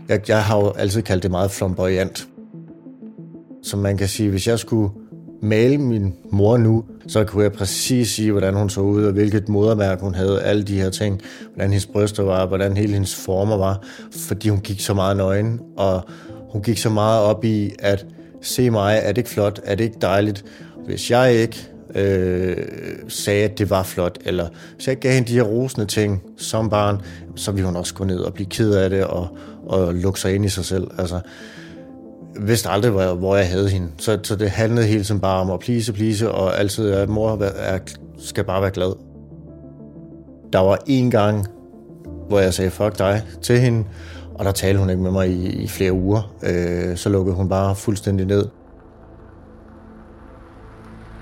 Jeg, 0.09 0.29
jeg 0.29 0.43
har 0.43 0.57
jo 0.57 0.71
altid 0.71 1.01
kaldt 1.01 1.23
det 1.23 1.31
meget 1.31 1.51
flamboyant. 1.51 2.27
Så 3.63 3.77
man 3.77 3.97
kan 3.97 4.07
sige, 4.07 4.29
hvis 4.29 4.47
jeg 4.47 4.59
skulle 4.59 4.93
male 5.41 5.77
min 5.77 6.15
mor 6.31 6.57
nu, 6.57 6.83
så 7.12 7.24
kunne 7.24 7.44
jeg 7.44 7.51
præcis 7.51 8.10
sige, 8.10 8.32
hvordan 8.32 8.53
hun 8.53 8.70
så 8.70 8.82
ud, 8.82 9.03
og 9.03 9.13
hvilket 9.13 9.50
modermærke 9.50 10.01
hun 10.01 10.15
havde, 10.15 10.41
alle 10.41 10.63
de 10.63 10.82
her 10.82 10.89
ting, 10.89 11.22
hvordan 11.53 11.72
hendes 11.72 11.86
bryster 11.86 12.24
var, 12.24 12.46
hvordan 12.46 12.77
hele 12.77 12.94
hendes 12.94 13.15
former 13.15 13.58
var, 13.58 13.84
fordi 14.12 14.50
hun 14.50 14.60
gik 14.60 14.80
så 14.80 14.94
meget 14.94 15.18
nøgen, 15.18 15.60
og 15.77 16.06
hun 16.51 16.62
gik 16.62 16.77
så 16.77 16.89
meget 16.89 17.22
op 17.22 17.46
i, 17.46 17.72
at 17.80 18.06
se 18.41 18.70
mig, 18.70 19.00
er 19.03 19.08
det 19.08 19.18
ikke 19.18 19.30
flot, 19.30 19.60
er 19.63 19.75
det 19.75 19.84
ikke 19.84 19.98
dejligt? 20.01 20.46
Hvis 20.86 21.12
jeg 21.12 21.34
ikke 21.34 21.70
øh, 21.96 22.58
sagde, 23.08 23.44
at 23.44 23.58
det 23.58 23.70
var 23.70 23.84
flot, 23.84 24.18
eller 24.25 24.48
hvis 24.75 24.88
jeg 24.88 24.98
gav 24.98 25.13
hende 25.13 25.27
de 25.27 25.34
her 25.34 25.44
rosende 25.44 25.86
ting 25.86 26.24
som 26.38 26.70
barn, 26.70 27.01
så 27.36 27.51
ville 27.51 27.65
hun 27.65 27.75
også 27.75 27.94
gå 27.94 28.03
ned 28.03 28.20
og 28.20 28.34
blive 28.34 28.50
ked 28.50 28.74
af 28.74 28.89
det, 28.89 29.03
og, 29.03 29.38
og 29.65 29.94
lukke 29.94 30.20
sig 30.20 30.36
ind 30.36 30.46
i 30.46 30.50
sig 30.50 30.65
selv. 30.65 30.88
Altså, 30.98 31.20
vidste 32.39 32.69
aldrig, 32.69 32.91
hvor 32.91 33.01
jeg, 33.01 33.13
hvor 33.13 33.35
jeg 33.35 33.50
havde 33.50 33.69
hende. 33.69 33.88
Så, 33.97 34.19
så 34.23 34.35
det 34.35 34.50
handlede 34.50 34.88
hele 34.88 35.03
tiden 35.03 35.21
bare 35.21 35.41
om 35.41 35.51
at 35.51 35.59
please, 35.59 35.93
please, 35.93 36.31
og 36.31 36.59
altid, 36.59 36.91
at 36.91 37.09
mor 37.09 37.43
er, 37.43 37.79
skal 38.17 38.43
bare 38.43 38.61
være 38.61 38.71
glad. 38.71 38.93
Der 40.53 40.59
var 40.59 40.79
en 40.88 41.11
gang, 41.11 41.47
hvor 42.27 42.39
jeg 42.39 42.53
sagde, 42.53 42.71
fuck 42.71 43.00
dig, 43.00 43.23
til 43.41 43.59
hende, 43.59 43.83
og 44.35 44.45
der 44.45 44.51
talte 44.51 44.79
hun 44.79 44.89
ikke 44.89 45.01
med 45.01 45.11
mig 45.11 45.29
i, 45.29 45.50
i 45.50 45.67
flere 45.67 45.93
uger. 45.93 46.33
Øh, 46.43 46.97
så 46.97 47.09
lukkede 47.09 47.35
hun 47.35 47.50
bare 47.50 47.75
fuldstændig 47.75 48.25
ned. 48.25 48.45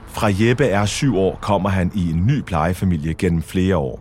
Fra 0.07 0.29
Jeppe 0.39 0.65
er 0.65 0.85
syv 0.85 1.17
år, 1.17 1.39
kommer 1.41 1.69
han 1.69 1.91
i 1.95 2.09
en 2.09 2.27
ny 2.27 2.41
plejefamilie 2.41 3.13
gennem 3.13 3.41
flere 3.41 3.77
år. 3.77 3.99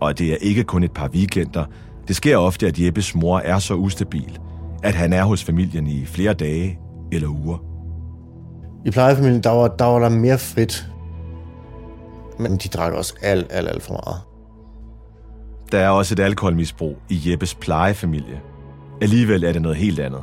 Og 0.00 0.18
det 0.18 0.32
er 0.32 0.36
ikke 0.40 0.64
kun 0.64 0.82
et 0.82 0.92
par 0.92 1.08
weekender. 1.08 1.64
Det 2.08 2.16
sker 2.16 2.36
ofte, 2.36 2.66
at 2.66 2.78
Jeppes 2.78 3.14
mor 3.14 3.38
er 3.38 3.58
så 3.58 3.74
ustabil, 3.74 4.38
at 4.82 4.94
han 4.94 5.12
er 5.12 5.24
hos 5.24 5.44
familien 5.44 5.86
i 5.86 6.04
flere 6.04 6.34
dage 6.34 6.78
eller 7.12 7.28
uger. 7.28 7.58
I 8.86 8.90
plejefamilien, 8.90 9.42
der 9.42 9.50
var 9.50 9.68
der, 9.68 9.84
var 9.84 9.98
der 9.98 10.08
mere 10.08 10.38
frit. 10.38 10.86
Men 12.38 12.56
de 12.56 12.68
drak 12.68 12.92
også 12.92 13.14
alt, 13.22 13.46
alt, 13.50 13.68
alt 13.68 13.82
for 13.82 13.92
meget. 13.92 14.20
Der 15.72 15.78
er 15.78 15.88
også 15.88 16.14
et 16.14 16.20
alkoholmisbrug 16.20 16.96
i 17.08 17.30
Jeppes 17.30 17.54
plejefamilie. 17.54 18.40
Alligevel 19.02 19.44
er 19.44 19.52
det 19.52 19.62
noget 19.62 19.76
helt 19.76 20.00
andet. 20.00 20.20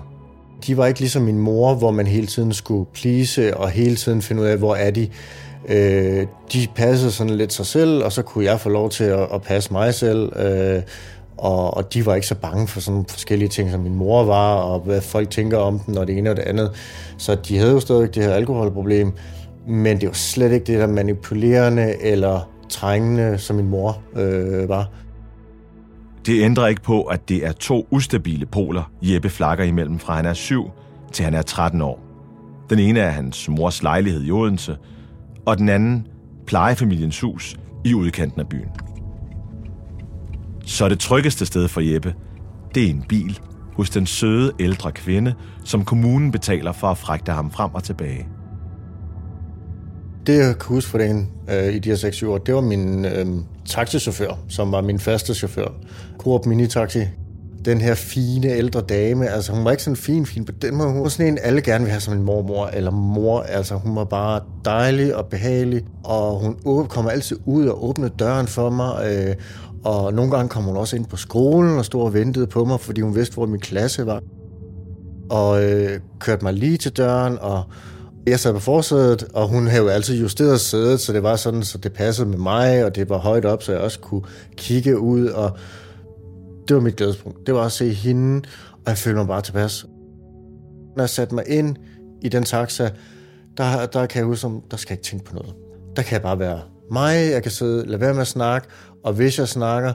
De 0.67 0.77
var 0.77 0.85
ikke 0.85 0.99
ligesom 0.99 1.21
min 1.21 1.39
mor, 1.39 1.75
hvor 1.75 1.91
man 1.91 2.07
hele 2.07 2.27
tiden 2.27 2.53
skulle 2.53 2.85
plise 2.93 3.57
og 3.57 3.69
hele 3.69 3.95
tiden 3.95 4.21
finde 4.21 4.41
ud 4.41 4.47
af, 4.47 4.57
hvor 4.57 4.75
er 4.75 4.91
de. 4.91 5.09
Øh, 5.69 6.27
de 6.53 6.67
passede 6.75 7.11
sådan 7.11 7.33
lidt 7.33 7.53
sig 7.53 7.65
selv, 7.65 8.03
og 8.03 8.11
så 8.11 8.21
kunne 8.21 8.45
jeg 8.45 8.59
få 8.59 8.69
lov 8.69 8.89
til 8.89 9.03
at, 9.03 9.27
at 9.33 9.41
passe 9.41 9.73
mig 9.73 9.93
selv. 9.93 10.31
Øh, 10.35 10.81
og, 11.37 11.77
og 11.77 11.93
de 11.93 12.05
var 12.05 12.15
ikke 12.15 12.27
så 12.27 12.35
bange 12.35 12.67
for 12.67 12.79
sådan 12.79 13.05
forskellige 13.09 13.49
ting, 13.49 13.71
som 13.71 13.79
min 13.79 13.95
mor 13.95 14.23
var, 14.23 14.55
og 14.55 14.79
hvad 14.79 15.01
folk 15.01 15.29
tænker 15.29 15.57
om 15.57 15.79
den, 15.79 15.97
og 15.97 16.07
det 16.07 16.17
ene 16.17 16.29
og 16.29 16.35
det 16.35 16.43
andet. 16.43 16.71
Så 17.17 17.35
de 17.35 17.57
havde 17.57 17.71
jo 17.71 17.79
stadig 17.79 18.15
det 18.15 18.23
her 18.23 18.33
alkoholproblem, 18.33 19.11
men 19.67 20.01
det 20.01 20.07
var 20.07 20.13
slet 20.13 20.51
ikke 20.51 20.65
det 20.65 20.79
der 20.79 20.87
manipulerende 20.87 21.95
eller 22.01 22.49
trængende, 22.69 23.37
som 23.37 23.55
min 23.55 23.69
mor 23.69 24.01
øh, 24.15 24.69
var. 24.69 24.89
Det 26.25 26.41
ændrer 26.41 26.67
ikke 26.67 26.81
på, 26.81 27.03
at 27.03 27.29
det 27.29 27.45
er 27.45 27.51
to 27.51 27.87
ustabile 27.91 28.45
poler, 28.45 28.91
Jeppe 29.01 29.29
flakker 29.29 29.63
imellem 29.63 29.99
fra 29.99 30.15
han 30.15 30.25
er 30.25 30.33
7 30.33 30.71
til 31.11 31.25
han 31.25 31.33
er 31.33 31.41
13 31.41 31.81
år. 31.81 31.99
Den 32.69 32.79
ene 32.79 32.99
er 32.99 33.09
hans 33.09 33.49
mors 33.49 33.83
lejlighed 33.83 34.25
i 34.25 34.31
Odense, 34.31 34.77
og 35.45 35.57
den 35.57 35.69
anden 35.69 36.07
plejefamiliens 36.47 37.19
hus 37.19 37.57
i 37.85 37.93
udkanten 37.93 38.41
af 38.41 38.49
byen. 38.49 38.69
Så 40.65 40.89
det 40.89 40.99
tryggeste 40.99 41.45
sted 41.45 41.67
for 41.67 41.81
Jeppe, 41.81 42.13
det 42.75 42.85
er 42.85 42.89
en 42.89 43.05
bil 43.09 43.39
hos 43.75 43.89
den 43.89 44.05
søde 44.05 44.51
ældre 44.59 44.91
kvinde, 44.91 45.33
som 45.63 45.85
kommunen 45.85 46.31
betaler 46.31 46.71
for 46.71 46.87
at 46.87 46.97
fragte 46.97 47.31
ham 47.31 47.51
frem 47.51 47.73
og 47.73 47.83
tilbage. 47.83 48.27
Det, 50.27 50.37
jeg 50.37 50.59
kan 50.59 50.67
huske 50.67 50.91
for 50.91 50.97
den 50.97 51.29
øh, 51.49 51.73
i 51.73 51.79
de 51.79 51.89
her 51.89 51.95
6 51.95 52.23
år, 52.23 52.37
det 52.37 52.55
var 52.55 52.61
min 52.61 53.05
øh, 53.05 53.25
taxichauffør, 53.65 54.39
som 54.49 54.71
var 54.71 54.81
min 54.81 54.99
faste 54.99 55.33
chauffør. 55.33 55.67
Coop 56.17 56.45
Mini-taxi. 56.45 56.99
Den 57.65 57.81
her 57.81 57.95
fine 57.95 58.47
ældre 58.47 58.81
dame, 58.81 59.29
altså 59.29 59.53
hun 59.53 59.65
var 59.65 59.71
ikke 59.71 59.83
sådan 59.83 59.95
fin, 59.95 60.25
fin 60.25 60.45
på 60.45 60.51
den 60.51 60.75
måde. 60.75 60.89
Hun 60.89 61.01
var 61.01 61.09
sådan 61.09 61.27
en, 61.27 61.39
alle 61.41 61.61
gerne 61.61 61.83
vil 61.83 61.91
have 61.91 62.01
som 62.01 62.13
en 62.13 62.23
mormor 62.23 62.67
eller 62.67 62.91
mor. 62.91 63.41
Altså 63.41 63.75
hun 63.75 63.95
var 63.95 64.03
bare 64.03 64.41
dejlig 64.65 65.15
og 65.15 65.25
behagelig, 65.25 65.81
og 66.03 66.55
hun 66.65 66.87
kommer 66.87 67.11
altid 67.11 67.37
ud 67.45 67.65
og 67.65 67.85
åbner 67.85 68.07
døren 68.07 68.47
for 68.47 68.69
mig. 68.69 69.05
Øh, 69.05 69.35
og 69.83 70.13
nogle 70.13 70.31
gange 70.31 70.49
kom 70.49 70.63
hun 70.63 70.77
også 70.77 70.95
ind 70.95 71.05
på 71.05 71.17
skolen 71.17 71.77
og 71.77 71.85
stod 71.85 72.03
og 72.03 72.13
ventede 72.13 72.47
på 72.47 72.65
mig, 72.65 72.79
fordi 72.79 73.01
hun 73.01 73.15
vidste, 73.15 73.33
hvor 73.33 73.45
min 73.45 73.59
klasse 73.59 74.05
var. 74.05 74.21
Og 75.29 75.63
øh, 75.63 75.99
kørte 76.19 76.43
mig 76.45 76.53
lige 76.53 76.77
til 76.77 76.97
døren, 76.97 77.37
og 77.41 77.63
jeg 78.27 78.39
sad 78.39 78.53
på 78.53 78.59
forsædet, 78.59 79.23
og 79.33 79.47
hun 79.47 79.67
havde 79.67 79.83
jo 79.83 79.89
altid 79.89 80.19
justeret 80.21 80.59
sædet, 80.59 80.99
så 80.99 81.13
det 81.13 81.23
var 81.23 81.35
sådan, 81.35 81.63
så 81.63 81.77
det 81.77 81.93
passede 81.93 82.29
med 82.29 82.37
mig, 82.37 82.85
og 82.85 82.95
det 82.95 83.09
var 83.09 83.17
højt 83.17 83.45
op, 83.45 83.63
så 83.63 83.71
jeg 83.71 83.81
også 83.81 83.99
kunne 83.99 84.21
kigge 84.57 84.99
ud, 84.99 85.27
og 85.27 85.57
det 86.67 86.75
var 86.75 86.81
mit 86.81 86.95
glædespunkt. 86.95 87.47
Det 87.47 87.55
var 87.55 87.65
at 87.65 87.71
se 87.71 87.93
hende, 87.93 88.41
og 88.71 88.87
jeg 88.87 88.97
følte 88.97 89.17
mig 89.17 89.27
bare 89.27 89.41
tilpas. 89.41 89.85
Når 90.95 91.03
jeg 91.03 91.09
satte 91.09 91.35
mig 91.35 91.43
ind 91.47 91.75
i 92.21 92.29
den 92.29 92.43
taxa, 92.43 92.89
der, 93.57 93.85
der 93.85 94.05
kan 94.05 94.19
jeg 94.19 94.25
huske, 94.25 94.47
der 94.71 94.77
skal 94.77 94.93
jeg 94.93 94.99
ikke 94.99 95.09
tænke 95.09 95.25
på 95.25 95.35
noget. 95.35 95.53
Der 95.95 96.01
kan 96.01 96.13
jeg 96.13 96.21
bare 96.21 96.39
være 96.39 96.59
mig, 96.93 97.31
jeg 97.31 97.43
kan 97.43 97.51
sidde, 97.51 97.85
lade 97.85 98.01
være 98.01 98.13
med 98.13 98.21
at 98.21 98.27
snakke, 98.27 98.67
og 99.03 99.13
hvis 99.13 99.39
jeg 99.39 99.47
snakker, 99.47 99.93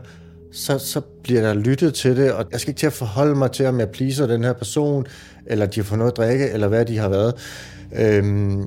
så, 0.52 0.78
så 0.78 1.00
bliver 1.22 1.40
der 1.40 1.54
lyttet 1.54 1.94
til 1.94 2.16
det, 2.16 2.32
og 2.32 2.44
jeg 2.52 2.60
skal 2.60 2.70
ikke 2.70 2.78
til 2.78 2.86
at 2.86 2.92
forholde 2.92 3.34
mig 3.34 3.50
til, 3.50 3.66
om 3.66 3.80
jeg 3.80 3.88
pleaser 3.88 4.26
den 4.26 4.44
her 4.44 4.52
person, 4.52 5.06
eller 5.46 5.66
de 5.66 5.80
har 5.80 5.84
fået 5.84 5.98
noget 5.98 6.12
at 6.12 6.16
drikke, 6.16 6.50
eller 6.50 6.68
hvad 6.68 6.84
de 6.84 6.98
har 6.98 7.08
været. 7.08 7.34
Øhm, 7.98 8.60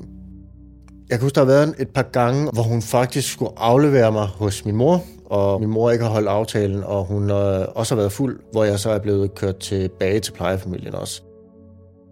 jeg 1.10 1.20
kan 1.20 1.22
huske, 1.22 1.36
der 1.36 1.42
har 1.42 1.52
været 1.52 1.76
et 1.80 1.90
par 1.90 2.02
gange, 2.12 2.50
hvor 2.54 2.64
hun 2.64 2.82
faktisk 2.82 3.34
skulle 3.34 3.52
aflevere 3.58 4.12
mig 4.12 4.26
hos 4.26 4.66
min 4.66 4.76
mor, 4.76 5.04
og 5.26 5.60
min 5.60 5.70
mor 5.70 5.92
ikke 5.92 6.04
har 6.04 6.12
holdt 6.12 6.28
aftalen, 6.28 6.84
og 6.84 7.06
hun 7.06 7.30
øh, 7.30 7.66
også 7.76 7.96
har 7.96 8.02
været 8.02 8.12
fuld, 8.12 8.40
hvor 8.52 8.64
jeg 8.64 8.80
så 8.80 8.90
er 8.90 9.00
blevet 9.00 9.36
kørt 9.36 9.58
tilbage 9.58 10.20
til 10.20 10.32
plejefamilien 10.32 10.96
også. 10.96 11.22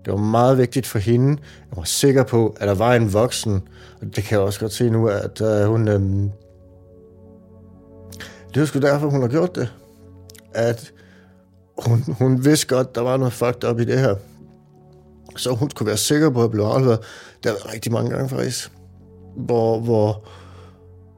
Det 0.05 0.13
var 0.13 0.19
meget 0.19 0.57
vigtigt 0.57 0.87
for 0.87 0.99
hende. 0.99 1.29
Jeg 1.69 1.77
var 1.77 1.83
sikker 1.83 2.23
på, 2.23 2.55
at 2.59 2.67
der 2.67 2.75
var 2.75 2.93
en 2.93 3.13
voksen, 3.13 3.61
og 4.01 4.15
det 4.15 4.23
kan 4.23 4.37
jeg 4.37 4.45
også 4.45 4.59
godt 4.59 4.73
se 4.73 4.89
nu, 4.89 5.07
at 5.07 5.41
øh, 5.41 5.67
hun... 5.67 5.87
Øh, 5.87 6.01
det 8.53 8.61
er 8.61 8.65
sgu 8.65 8.79
derfor, 8.79 9.09
hun 9.09 9.21
har 9.21 9.27
gjort 9.27 9.55
det. 9.55 9.73
At 10.53 10.91
hun, 11.77 12.03
hun 12.19 12.45
vidste 12.45 12.67
godt, 12.67 12.95
der 12.95 13.01
var 13.01 13.17
noget 13.17 13.33
fucked 13.33 13.69
up 13.69 13.79
i 13.79 13.85
det 13.85 13.99
her. 13.99 14.15
Så 15.37 15.55
hun 15.55 15.69
skulle 15.69 15.87
være 15.87 15.97
sikker 15.97 16.29
på 16.29 16.43
at 16.43 16.51
blive 16.51 16.65
afleveret. 16.65 16.99
Det 17.43 17.45
har 17.45 17.51
været 17.51 17.73
rigtig 17.73 17.91
mange 17.91 18.09
gange 18.09 18.29
faktisk. 18.29 18.71
Hvor, 19.35 19.79
hvor, 19.79 20.23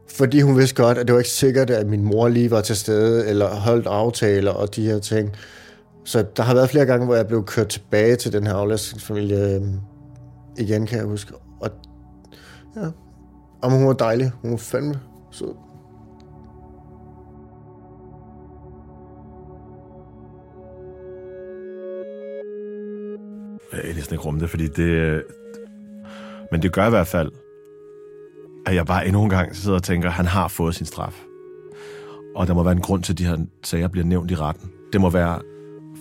fordi 0.09 0.41
hun 0.41 0.57
vidste 0.57 0.75
godt, 0.75 0.97
at 0.97 1.07
det 1.07 1.13
var 1.13 1.19
ikke 1.19 1.31
sikkert, 1.31 1.69
at 1.69 1.87
min 1.87 2.03
mor 2.03 2.27
lige 2.27 2.51
var 2.51 2.61
til 2.61 2.75
stede, 2.75 3.27
eller 3.27 3.47
holdt 3.47 3.87
aftaler 3.87 4.51
og 4.51 4.75
de 4.75 4.85
her 4.85 4.99
ting. 4.99 5.35
Så 6.05 6.25
der 6.37 6.43
har 6.43 6.53
været 6.53 6.69
flere 6.69 6.85
gange, 6.85 7.05
hvor 7.05 7.15
jeg 7.15 7.27
blev 7.27 7.45
kørt 7.45 7.67
tilbage 7.67 8.15
til 8.15 8.33
den 8.33 8.47
her 8.47 8.53
aflastningsfamilie 8.53 9.55
øh, 9.55 9.61
igen, 10.57 10.87
kan 10.87 10.97
jeg 10.97 11.05
huske. 11.05 11.33
Og 11.61 11.69
ja, 12.75 12.87
om 13.61 13.71
hun 13.71 13.87
var 13.87 13.93
dejlig. 13.93 14.31
Hun 14.41 14.51
var 14.51 14.57
fandme 14.57 14.99
sød. 15.31 15.55
Jeg 23.73 23.81
kan 23.81 23.95
næsten 23.95 24.13
ikke 24.13 24.25
rumme 24.25 24.39
det, 24.39 24.49
fordi 24.49 24.67
det... 24.67 25.23
Men 26.51 26.61
det 26.61 26.73
gør 26.73 26.87
i 26.87 26.89
hvert 26.89 27.07
fald, 27.07 27.31
at 28.65 28.75
jeg 28.75 28.85
bare 28.85 29.07
endnu 29.07 29.23
en 29.23 29.29
gang 29.29 29.55
sidder 29.55 29.77
og 29.77 29.83
tænker, 29.83 30.07
at 30.07 30.13
han 30.13 30.25
har 30.25 30.47
fået 30.47 30.75
sin 30.75 30.85
straf. 30.85 31.23
Og 32.35 32.47
der 32.47 32.53
må 32.53 32.63
være 32.63 32.71
en 32.71 32.81
grund 32.81 33.03
til, 33.03 33.13
at 33.13 33.17
de 33.17 33.25
her 33.25 33.37
sager 33.63 33.87
bliver 33.87 34.05
nævnt 34.05 34.31
i 34.31 34.35
retten. 34.35 34.71
Det 34.93 35.01
må 35.01 35.09
være 35.09 35.41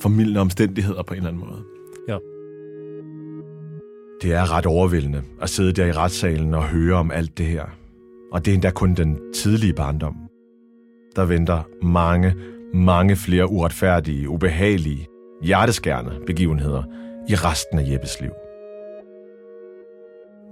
formidlende 0.02 0.40
omstændigheder 0.40 1.02
på 1.02 1.14
en 1.14 1.18
eller 1.18 1.30
anden 1.30 1.46
måde. 1.48 1.62
Ja. 2.08 2.16
Det 4.22 4.34
er 4.34 4.52
ret 4.52 4.66
overvældende 4.66 5.22
at 5.42 5.50
sidde 5.50 5.72
der 5.72 5.86
i 5.86 5.92
retssalen 5.92 6.54
og 6.54 6.68
høre 6.68 6.96
om 6.96 7.10
alt 7.10 7.38
det 7.38 7.46
her. 7.46 7.64
Og 8.32 8.44
det 8.44 8.50
er 8.50 8.54
endda 8.54 8.70
kun 8.70 8.94
den 8.94 9.18
tidlige 9.34 9.72
barndom. 9.72 10.16
Der 11.16 11.24
venter 11.24 11.62
mange, 11.82 12.34
mange 12.74 13.16
flere 13.16 13.50
uretfærdige, 13.50 14.28
ubehagelige, 14.28 15.06
hjerteskærende 15.42 16.20
begivenheder 16.26 16.82
i 17.28 17.34
resten 17.34 17.78
af 17.78 17.90
Jeppes 17.90 18.20
liv. 18.20 18.30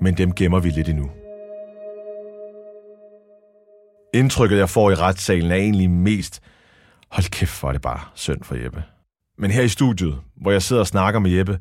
men 0.01 0.17
dem 0.17 0.35
gemmer 0.35 0.61
vi 0.61 0.71
lidt 0.71 0.89
endnu. 0.89 1.11
Indtrykket, 4.15 4.59
jeg 4.59 4.69
får 4.69 4.91
i 4.91 4.95
retssalen, 4.95 5.51
er 5.51 5.57
egentlig 5.57 5.91
mest, 5.91 6.41
hold 7.11 7.31
kæft, 7.31 7.51
for 7.51 7.73
det 7.73 7.83
bare 7.83 8.01
synd 8.15 8.43
for 8.43 8.55
Jeppe. 8.55 8.85
Men 9.39 9.51
her 9.51 9.63
i 9.63 9.69
studiet, 9.69 10.19
hvor 10.37 10.51
jeg 10.51 10.63
sidder 10.63 10.81
og 10.81 10.87
snakker 10.87 11.21
med 11.21 11.31
Jeppe, 11.31 11.59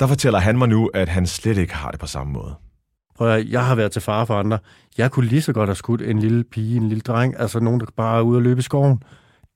der 0.00 0.06
fortæller 0.06 0.38
han 0.38 0.58
mig 0.58 0.68
nu, 0.68 0.90
at 0.94 1.08
han 1.08 1.26
slet 1.26 1.58
ikke 1.58 1.74
har 1.74 1.90
det 1.90 2.00
på 2.00 2.06
samme 2.06 2.32
måde. 2.32 2.54
Prøv 3.16 3.28
at, 3.28 3.48
jeg 3.48 3.66
har 3.66 3.74
været 3.74 3.92
til 3.92 4.02
fare 4.02 4.26
for 4.26 4.38
andre. 4.38 4.58
Jeg 4.98 5.10
kunne 5.10 5.26
lige 5.26 5.42
så 5.42 5.52
godt 5.52 5.68
have 5.68 5.76
skudt 5.76 6.02
en 6.02 6.18
lille 6.18 6.44
pige, 6.44 6.76
en 6.76 6.88
lille 6.88 7.00
dreng, 7.00 7.34
altså 7.38 7.60
nogen, 7.60 7.80
der 7.80 7.86
bare 7.96 8.18
er 8.18 8.22
ude 8.22 8.38
og 8.38 8.42
løbe 8.42 8.58
i 8.58 8.62
skoven. 8.62 9.02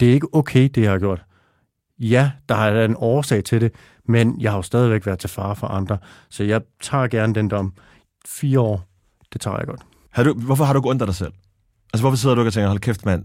Det 0.01 0.09
er 0.09 0.13
ikke 0.13 0.35
okay, 0.35 0.69
det 0.75 0.83
jeg 0.83 0.91
har 0.91 0.99
gjort. 0.99 1.25
Ja, 1.99 2.31
der 2.49 2.55
er 2.55 2.85
en 2.85 2.95
årsag 2.99 3.45
til 3.45 3.61
det, 3.61 3.73
men 4.09 4.41
jeg 4.41 4.51
har 4.51 4.59
jo 4.59 4.63
stadigvæk 4.63 5.07
været 5.07 5.19
til 5.19 5.31
fare 5.31 5.57
for 5.57 5.67
andre, 5.67 5.99
så 6.31 6.45
jeg 6.45 6.61
tager 6.81 7.07
gerne 7.07 7.35
den 7.35 7.49
dom. 7.49 7.73
Fire 8.27 8.61
år, 8.61 8.89
det 9.33 9.41
tager 9.41 9.57
jeg 9.57 9.67
godt. 9.67 9.81
Har 10.11 10.23
du, 10.23 10.35
hvorfor 10.35 10.65
har 10.65 10.73
du 10.73 10.93
ikke 10.93 11.07
dig 11.07 11.15
selv? 11.15 11.33
Altså, 11.93 12.03
hvorfor 12.03 12.17
sidder 12.17 12.35
du 12.35 12.41
ikke 12.41 12.49
og 12.49 12.53
tænker, 12.53 12.69
hold 12.69 12.79
kæft, 12.79 13.07
mand, 13.07 13.25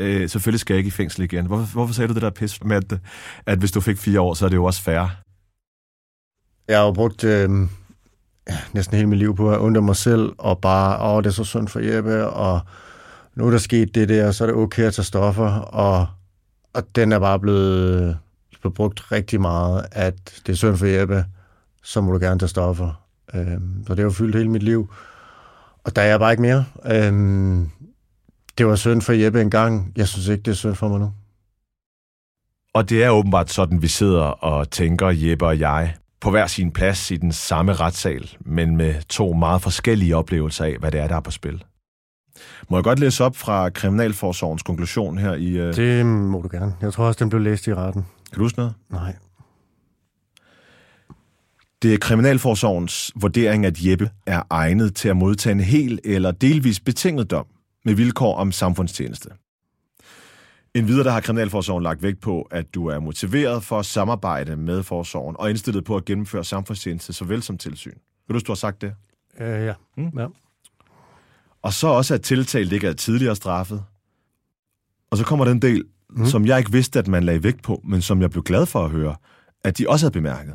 øh, 0.00 0.28
selvfølgelig 0.28 0.60
skal 0.60 0.74
jeg 0.74 0.78
ikke 0.78 0.88
i 0.88 0.90
fængsel 0.90 1.22
igen. 1.24 1.46
Hvorfor, 1.46 1.72
hvorfor 1.72 1.94
sagde 1.94 2.08
du 2.08 2.14
det 2.14 2.22
der 2.22 2.30
pis 2.30 2.64
med, 2.64 2.76
at, 2.76 2.98
at 3.46 3.58
hvis 3.58 3.72
du 3.72 3.80
fik 3.80 3.98
fire 3.98 4.20
år, 4.20 4.34
så 4.34 4.44
er 4.44 4.48
det 4.48 4.56
jo 4.56 4.64
også 4.64 4.82
færre? 4.82 5.10
Jeg 6.68 6.78
har 6.78 6.84
jo 6.84 6.92
brugt 6.92 7.24
øh, 7.24 7.50
ja, 8.48 8.58
næsten 8.72 8.96
hele 8.96 9.08
mit 9.08 9.18
liv 9.18 9.36
på 9.36 9.52
at 9.52 9.58
undre 9.58 9.82
mig 9.82 9.96
selv, 9.96 10.32
og 10.38 10.58
bare, 10.58 11.14
åh, 11.16 11.22
det 11.22 11.28
er 11.28 11.34
så 11.34 11.44
synd 11.44 11.68
for 11.68 11.80
Jeppe, 11.80 12.26
og 12.26 12.60
nu 13.34 13.46
er 13.46 13.50
der 13.50 13.58
sket 13.58 13.94
det 13.94 14.08
der, 14.08 14.32
så 14.32 14.44
er 14.44 14.46
det 14.46 14.56
okay 14.56 14.82
at 14.82 14.94
tage 14.94 15.04
stoffer, 15.04 15.50
og, 15.60 16.06
og 16.72 16.96
den 16.96 17.12
er 17.12 17.18
bare 17.18 17.40
blevet, 17.40 18.18
blevet 18.60 18.74
brugt 18.74 19.12
rigtig 19.12 19.40
meget, 19.40 19.86
at 19.92 20.42
det 20.46 20.52
er 20.52 20.56
synd 20.56 20.76
for 20.76 20.86
Jeppe, 20.86 21.24
så 21.82 22.00
må 22.00 22.12
du 22.12 22.18
gerne 22.18 22.38
tage 22.38 22.48
stoffer. 22.48 23.06
Øh, 23.34 23.60
så 23.86 23.94
det 23.94 23.98
har 23.98 24.04
jo 24.04 24.10
fyldt 24.10 24.36
hele 24.36 24.50
mit 24.50 24.62
liv. 24.62 24.90
Og 25.84 25.96
der 25.96 26.02
er 26.02 26.06
jeg 26.06 26.20
bare 26.20 26.32
ikke 26.32 26.42
mere. 26.42 26.64
Øh, 26.86 27.12
det 28.60 28.68
var 28.68 28.76
synd 28.76 29.02
for 29.02 29.12
Jeppe 29.12 29.40
engang. 29.40 29.92
Jeg 29.96 30.08
synes 30.08 30.28
ikke, 30.28 30.42
det 30.42 30.50
er 30.50 30.54
synd 30.54 30.74
for 30.74 30.88
mig 30.88 31.00
nu. 31.00 31.12
Og 32.74 32.90
det 32.90 33.04
er 33.04 33.10
åbenbart 33.10 33.50
sådan, 33.50 33.82
vi 33.82 33.88
sidder 33.88 34.22
og 34.22 34.70
tænker, 34.70 35.08
Jeppe 35.08 35.46
og 35.46 35.58
jeg, 35.58 35.94
på 36.20 36.30
hver 36.30 36.46
sin 36.46 36.70
plads 36.70 37.10
i 37.10 37.16
den 37.16 37.32
samme 37.32 37.72
retssal, 37.72 38.30
men 38.40 38.76
med 38.76 38.94
to 39.08 39.32
meget 39.32 39.62
forskellige 39.62 40.16
oplevelser 40.16 40.64
af, 40.64 40.76
hvad 40.80 40.92
det 40.92 41.00
er, 41.00 41.08
der 41.08 41.16
er 41.16 41.20
på 41.20 41.30
spil. 41.30 41.64
Må 42.70 42.76
jeg 42.76 42.84
godt 42.84 42.98
læse 42.98 43.24
op 43.24 43.36
fra 43.36 43.70
Kriminalforsorgens 43.70 44.62
konklusion 44.62 45.18
her 45.18 45.34
i... 45.34 45.68
Uh... 45.68 45.74
Det 45.74 46.06
må 46.06 46.40
du 46.40 46.48
gerne. 46.52 46.74
Jeg 46.80 46.92
tror 46.92 47.04
også, 47.04 47.18
den 47.18 47.28
blev 47.28 47.42
læst 47.42 47.66
i 47.66 47.74
retten. 47.74 48.02
Kan 48.02 48.38
du 48.38 48.42
huske 48.42 48.58
noget? 48.58 48.74
Nej. 48.90 49.16
Det 51.82 51.94
er 51.94 51.98
Kriminalforsorgens 51.98 53.12
vurdering, 53.14 53.66
at 53.66 53.84
Jeppe 53.84 54.10
er 54.26 54.42
egnet 54.50 54.94
til 54.94 55.08
at 55.08 55.16
modtage 55.16 55.52
en 55.52 55.60
hel 55.60 56.00
eller 56.04 56.30
delvis 56.30 56.80
betinget 56.80 57.30
dom 57.30 57.46
med 57.84 57.94
vilkår 57.94 58.36
om 58.36 58.52
samfundstjeneste. 58.52 59.30
En 60.74 60.86
videre 60.86 61.04
der 61.04 61.10
har 61.10 61.20
Kriminalforsorgen 61.20 61.82
lagt 61.82 62.02
vægt 62.02 62.20
på, 62.20 62.42
at 62.42 62.74
du 62.74 62.86
er 62.86 62.98
motiveret 62.98 63.64
for 63.64 63.78
at 63.78 63.86
samarbejde 63.86 64.56
med 64.56 64.82
forsorgen 64.82 65.36
og 65.38 65.50
indstillet 65.50 65.84
på 65.84 65.96
at 65.96 66.04
gennemføre 66.04 66.44
samfundstjeneste 66.44 67.12
såvel 67.12 67.42
som 67.42 67.58
tilsyn. 67.58 67.98
Vil 68.28 68.34
du, 68.34 68.40
du 68.46 68.52
har 68.52 68.56
sagt 68.56 68.80
det? 68.80 68.94
Øh, 69.40 69.64
ja. 69.64 69.74
Mm. 69.96 70.18
ja. 70.18 70.26
Og 71.62 71.72
så 71.72 71.86
også, 71.86 72.14
at 72.14 72.22
tiltalt 72.22 72.72
ikke 72.72 72.86
er 72.86 72.92
tidligere 72.92 73.36
straffet. 73.36 73.84
Og 75.10 75.18
så 75.18 75.24
kommer 75.24 75.44
den 75.44 75.62
del, 75.62 75.84
mm. 76.10 76.26
som 76.26 76.46
jeg 76.46 76.58
ikke 76.58 76.72
vidste, 76.72 76.98
at 76.98 77.08
man 77.08 77.24
lagde 77.24 77.42
vægt 77.42 77.62
på, 77.62 77.80
men 77.84 78.02
som 78.02 78.20
jeg 78.20 78.30
blev 78.30 78.42
glad 78.42 78.66
for 78.66 78.84
at 78.84 78.90
høre, 78.90 79.16
at 79.64 79.78
de 79.78 79.88
også 79.88 80.06
havde 80.06 80.12
bemærket. 80.12 80.54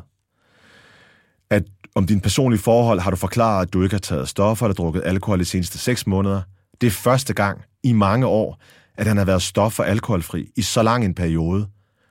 At 1.50 1.64
om 1.94 2.06
din 2.06 2.20
personlige 2.20 2.60
forhold 2.60 3.00
har 3.00 3.10
du 3.10 3.16
forklaret, 3.16 3.66
at 3.66 3.72
du 3.72 3.82
ikke 3.82 3.94
har 3.94 4.00
taget 4.00 4.28
stoffer 4.28 4.66
eller 4.66 4.74
drukket 4.74 5.02
alkohol 5.04 5.38
de 5.38 5.44
seneste 5.44 5.78
seks 5.78 6.06
måneder. 6.06 6.42
Det 6.80 6.86
er 6.86 6.90
første 6.90 7.34
gang 7.34 7.60
i 7.82 7.92
mange 7.92 8.26
år, 8.26 8.60
at 8.96 9.06
han 9.06 9.16
har 9.16 9.24
været 9.24 9.42
stof- 9.42 9.78
og 9.78 9.88
alkoholfri 9.88 10.48
i 10.56 10.62
så 10.62 10.82
lang 10.82 11.04
en 11.04 11.14
periode. 11.14 11.68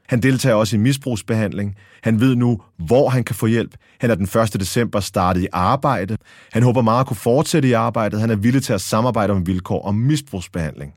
Han 0.08 0.22
deltager 0.22 0.56
også 0.56 0.76
i 0.76 0.80
misbrugsbehandling. 0.80 1.76
Han 2.04 2.20
ved 2.20 2.36
nu, 2.36 2.62
hvor 2.78 3.10
han 3.10 3.24
kan 3.24 3.36
få 3.36 3.46
hjælp. 3.46 3.76
Han 4.00 4.12
er 4.12 4.16
den 4.16 4.42
1. 4.42 4.60
december 4.60 5.00
startet 5.00 5.42
i 5.42 5.48
arbejde. 5.52 6.18
Han 6.54 6.64
håber 6.64 6.82
meget 6.82 7.00
at 7.00 7.08
kunne 7.08 7.18
fortsætte 7.18 7.70
i 7.70 7.72
arbejdet. 7.72 8.20
Han 8.20 8.30
er 8.30 8.36
villig 8.36 8.64
til 8.64 8.74
at 8.74 8.82
samarbejde 8.82 9.34
om 9.34 9.48
vilkår 9.48 9.82
om 9.82 9.96
misbrugsbehandling. 9.96 10.94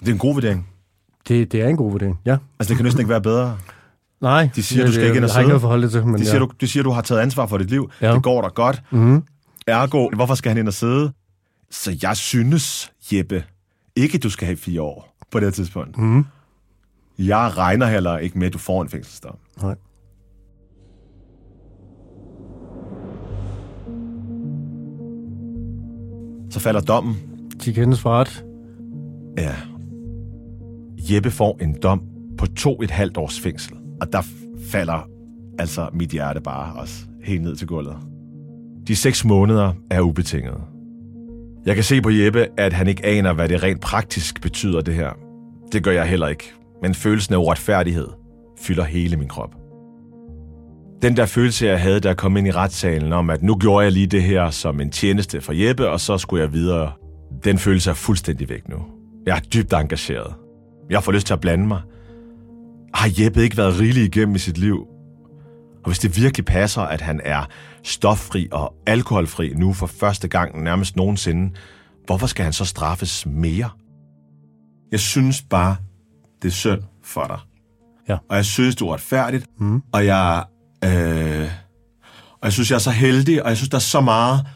Det 0.00 0.08
er 0.08 0.12
en 0.12 0.18
god 0.18 0.34
vurdering. 0.34 0.68
Det, 1.28 1.52
det 1.52 1.62
er 1.62 1.68
en 1.68 1.76
god 1.76 1.90
vurdering, 1.90 2.18
ja. 2.26 2.36
Altså, 2.58 2.68
det 2.68 2.76
kan 2.76 2.84
næsten 2.84 3.00
ikke 3.00 3.10
være 3.10 3.22
bedre. 3.22 3.58
Nej, 4.20 4.48
de 4.56 4.62
siger, 4.62 4.82
det, 4.82 4.88
du 4.88 4.92
skal 4.92 5.06
ikke 5.06 5.16
ind 5.16 5.24
og 5.24 5.30
sidde. 5.30 5.44
Ikke 5.44 5.88
til, 5.88 6.06
men 6.06 6.20
de, 6.20 6.24
siger, 6.24 6.34
ja. 6.34 6.40
du, 6.40 6.50
de 6.60 6.68
siger, 6.68 6.82
du 6.82 6.90
har 6.90 7.02
taget 7.02 7.20
ansvar 7.20 7.46
for 7.46 7.58
dit 7.58 7.70
liv. 7.70 7.90
Ja. 8.00 8.14
Det 8.14 8.22
går 8.22 8.42
dig 8.42 8.50
godt. 8.54 8.82
Mm-hmm. 8.90 9.22
Ergo, 9.66 10.10
hvorfor 10.14 10.34
skal 10.34 10.50
han 10.50 10.58
ind 10.58 10.68
og 10.68 10.74
sidde? 10.74 11.12
Så 11.70 11.98
jeg 12.02 12.16
synes, 12.16 12.92
Jeppe, 13.12 13.44
ikke 13.96 14.18
du 14.18 14.30
skal 14.30 14.46
have 14.46 14.56
fire 14.56 14.82
år 14.82 15.16
på 15.30 15.40
det 15.40 15.54
tidspunkt. 15.54 15.98
Mm. 15.98 16.24
Jeg 17.18 17.56
regner 17.56 17.86
heller 17.86 18.18
ikke 18.18 18.38
med, 18.38 18.46
at 18.46 18.52
du 18.52 18.58
får 18.58 18.82
en 18.82 18.88
fængselsdom. 18.88 19.36
Nej. 19.62 19.74
Så 26.50 26.60
falder 26.60 26.80
dommen. 26.80 27.16
De 27.64 27.72
kendes 27.72 28.00
for 28.00 28.10
ret. 28.10 28.44
Ja. 29.38 29.54
Jeppe 31.14 31.30
får 31.30 31.58
en 31.62 31.80
dom 31.82 32.02
på 32.38 32.46
to 32.46 32.82
et 32.82 32.90
halvt 32.90 33.16
års 33.16 33.40
fængsel. 33.40 33.76
Og 34.00 34.12
der 34.12 34.22
falder 34.60 35.08
altså 35.58 35.88
mit 35.92 36.10
hjerte 36.10 36.40
bare 36.40 36.74
også 36.74 37.06
helt 37.24 37.42
ned 37.42 37.56
til 37.56 37.66
gulvet. 37.66 37.96
De 38.86 38.96
seks 38.96 39.24
måneder 39.24 39.72
er 39.90 40.00
ubetingede. 40.00 40.75
Jeg 41.66 41.74
kan 41.74 41.84
se 41.84 42.00
på 42.02 42.10
Jeppe, 42.10 42.46
at 42.56 42.72
han 42.72 42.88
ikke 42.88 43.06
aner, 43.06 43.32
hvad 43.32 43.48
det 43.48 43.62
rent 43.62 43.80
praktisk 43.80 44.42
betyder, 44.42 44.80
det 44.80 44.94
her. 44.94 45.10
Det 45.72 45.82
gør 45.84 45.90
jeg 45.90 46.06
heller 46.06 46.28
ikke. 46.28 46.52
Men 46.82 46.94
følelsen 46.94 47.34
af 47.34 47.38
uretfærdighed 47.38 48.08
fylder 48.60 48.84
hele 48.84 49.16
min 49.16 49.28
krop. 49.28 49.54
Den 51.02 51.16
der 51.16 51.26
følelse, 51.26 51.66
jeg 51.66 51.80
havde, 51.80 52.00
da 52.00 52.08
jeg 52.08 52.16
kom 52.16 52.36
ind 52.36 52.46
i 52.46 52.50
retssalen 52.50 53.12
om, 53.12 53.30
at 53.30 53.42
nu 53.42 53.56
gjorde 53.56 53.84
jeg 53.84 53.92
lige 53.92 54.06
det 54.06 54.22
her 54.22 54.50
som 54.50 54.80
en 54.80 54.90
tjeneste 54.90 55.40
for 55.40 55.52
Jeppe, 55.52 55.88
og 55.88 56.00
så 56.00 56.18
skulle 56.18 56.42
jeg 56.42 56.52
videre. 56.52 56.92
Den 57.44 57.58
følelse 57.58 57.90
er 57.90 57.94
fuldstændig 57.94 58.48
væk 58.48 58.68
nu. 58.68 58.76
Jeg 59.26 59.36
er 59.36 59.40
dybt 59.40 59.72
engageret. 59.72 60.34
Jeg 60.90 61.02
får 61.02 61.12
lyst 61.12 61.26
til 61.26 61.34
at 61.34 61.40
blande 61.40 61.66
mig. 61.66 61.80
Har 62.94 63.10
Jeppe 63.18 63.42
ikke 63.42 63.56
været 63.56 63.80
rigelig 63.80 64.04
igennem 64.04 64.34
i 64.34 64.38
sit 64.38 64.58
liv? 64.58 64.86
Og 65.86 65.90
hvis 65.90 65.98
det 65.98 66.16
virkelig 66.16 66.44
passer, 66.44 66.82
at 66.82 67.00
han 67.00 67.20
er 67.24 67.48
stoffri 67.82 68.48
og 68.52 68.74
alkoholfri 68.86 69.52
nu 69.56 69.72
for 69.72 69.86
første 69.86 70.28
gang 70.28 70.62
nærmest 70.62 70.96
nogensinde, 70.96 71.54
hvorfor 72.06 72.26
skal 72.26 72.44
han 72.44 72.52
så 72.52 72.64
straffes 72.64 73.26
mere? 73.26 73.70
Jeg 74.92 75.00
synes 75.00 75.42
bare, 75.42 75.76
det 76.42 76.48
er 76.48 76.52
synd 76.52 76.82
for 77.04 77.24
dig. 77.24 77.38
Ja. 78.08 78.16
Og 78.30 78.36
jeg 78.36 78.44
synes, 78.44 78.76
du 78.76 78.88
er 78.88 78.94
retfærdigt, 78.94 79.46
mm. 79.58 79.82
og 79.92 80.06
jeg, 80.06 80.44
øh, 80.84 81.50
og 82.32 82.44
jeg 82.44 82.52
synes, 82.52 82.70
jeg 82.70 82.76
er 82.76 82.80
så 82.80 82.90
heldig, 82.90 83.42
og 83.42 83.48
jeg 83.48 83.56
synes, 83.56 83.70
der 83.70 83.76
er 83.76 83.80
så 83.80 84.00
meget, 84.00 84.46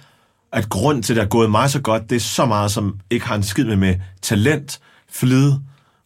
at 0.52 0.68
grund 0.68 1.02
til, 1.02 1.12
at 1.12 1.16
det 1.16 1.22
er 1.22 1.28
gået 1.28 1.50
mig 1.50 1.70
så 1.70 1.80
godt, 1.80 2.10
det 2.10 2.16
er 2.16 2.20
så 2.20 2.46
meget, 2.46 2.70
som 2.70 3.00
ikke 3.10 3.26
har 3.26 3.34
en 3.34 3.42
skid 3.42 3.64
med, 3.64 3.76
med 3.76 3.96
talent, 4.22 4.80
flid, 5.12 5.52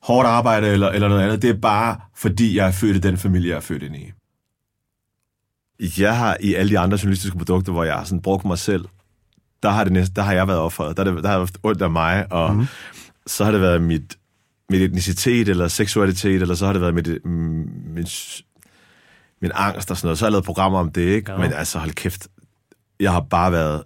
hårdt 0.02 0.28
arbejde 0.28 0.68
eller, 0.68 0.88
eller 0.88 1.08
noget 1.08 1.22
andet. 1.22 1.42
Det 1.42 1.50
er 1.50 1.60
bare, 1.60 1.96
fordi 2.16 2.56
jeg 2.56 2.66
er 2.66 2.72
født 2.72 2.96
i 2.96 3.00
den 3.00 3.16
familie, 3.18 3.48
jeg 3.48 3.56
er 3.56 3.60
født 3.60 3.82
ind 3.82 3.96
i 3.96 4.12
jeg 5.98 6.16
har 6.16 6.36
i 6.40 6.54
alle 6.54 6.70
de 6.70 6.78
andre 6.78 6.98
journalistiske 7.02 7.38
produkter, 7.38 7.72
hvor 7.72 7.84
jeg 7.84 7.94
har 7.94 8.04
sådan 8.04 8.22
brugt 8.22 8.44
mig 8.44 8.58
selv, 8.58 8.84
der 9.62 9.70
har, 9.70 9.84
det 9.84 9.92
næste, 9.92 10.14
der 10.14 10.22
har 10.22 10.32
jeg 10.32 10.48
været 10.48 10.60
offeret. 10.60 10.96
Der, 10.96 11.04
der, 11.04 11.20
der 11.20 11.28
har 11.28 11.38
haft 11.38 11.58
ondt 11.62 11.82
af 11.82 11.90
mig, 11.90 12.32
og 12.32 12.56
mm. 12.56 12.66
så 13.26 13.44
har 13.44 13.52
det 13.52 13.60
været 13.60 13.82
mit, 13.82 14.18
mit 14.70 14.82
etnicitet, 14.82 15.48
eller 15.48 15.68
seksualitet, 15.68 16.42
eller 16.42 16.54
så 16.54 16.66
har 16.66 16.72
det 16.72 16.82
været 16.82 16.94
mit, 16.94 17.24
min, 17.24 18.06
min 19.42 19.50
angst 19.54 19.90
og 19.90 19.96
sådan 19.96 20.06
noget. 20.06 20.18
Så 20.18 20.24
har 20.24 20.28
jeg 20.28 20.32
lavet 20.32 20.44
programmer 20.44 20.78
om 20.78 20.92
det, 20.92 21.02
ikke? 21.02 21.32
Ja. 21.32 21.38
Men 21.38 21.52
altså, 21.52 21.78
hold 21.78 21.90
kæft. 21.90 22.28
Jeg 23.00 23.12
har 23.12 23.20
bare 23.20 23.52
været... 23.52 23.82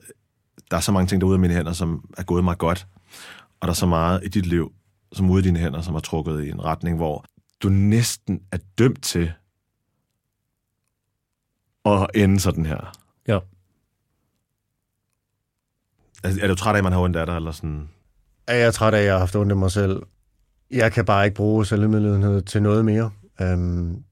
Der 0.70 0.76
er 0.76 0.80
så 0.80 0.92
mange 0.92 1.06
ting 1.06 1.20
derude 1.20 1.34
af 1.34 1.40
mine 1.40 1.54
hænder, 1.54 1.72
som 1.72 2.04
er 2.18 2.22
gået 2.22 2.44
mig 2.44 2.58
godt. 2.58 2.86
Og 3.60 3.68
der 3.68 3.68
er 3.68 3.74
så 3.74 3.86
meget 3.86 4.20
i 4.24 4.28
dit 4.28 4.46
liv, 4.46 4.72
som 5.12 5.30
ude 5.30 5.38
af 5.38 5.42
dine 5.42 5.58
hænder, 5.58 5.80
som 5.80 5.94
har 5.94 6.00
trukket 6.00 6.44
i 6.44 6.50
en 6.50 6.64
retning, 6.64 6.96
hvor 6.96 7.24
du 7.62 7.68
næsten 7.68 8.40
er 8.52 8.58
dømt 8.78 9.02
til 9.02 9.32
at 11.94 12.10
ende 12.14 12.40
sådan 12.40 12.66
her. 12.66 12.92
Ja. 13.28 13.38
Er, 16.24 16.30
er 16.42 16.48
du 16.48 16.54
træt 16.54 16.74
af, 16.74 16.78
at 16.78 16.84
man 16.84 16.92
har 16.92 17.00
ondt 17.00 17.16
af 17.16 17.26
dig, 17.26 17.36
eller 17.36 17.52
sådan? 17.52 17.88
Er 18.46 18.54
jeg 18.54 18.66
er 18.66 18.70
træt 18.70 18.94
af, 18.94 18.98
at 18.98 19.04
jeg 19.04 19.14
har 19.14 19.18
haft 19.18 19.36
ondt 19.36 19.52
af 19.52 19.56
mig 19.56 19.70
selv. 19.70 20.02
Jeg 20.70 20.92
kan 20.92 21.04
bare 21.04 21.24
ikke 21.24 21.36
bruge 21.36 21.66
selvmedlidenhed 21.66 22.42
til 22.42 22.62
noget 22.62 22.84
mere. 22.84 23.10
Um, 23.40 24.04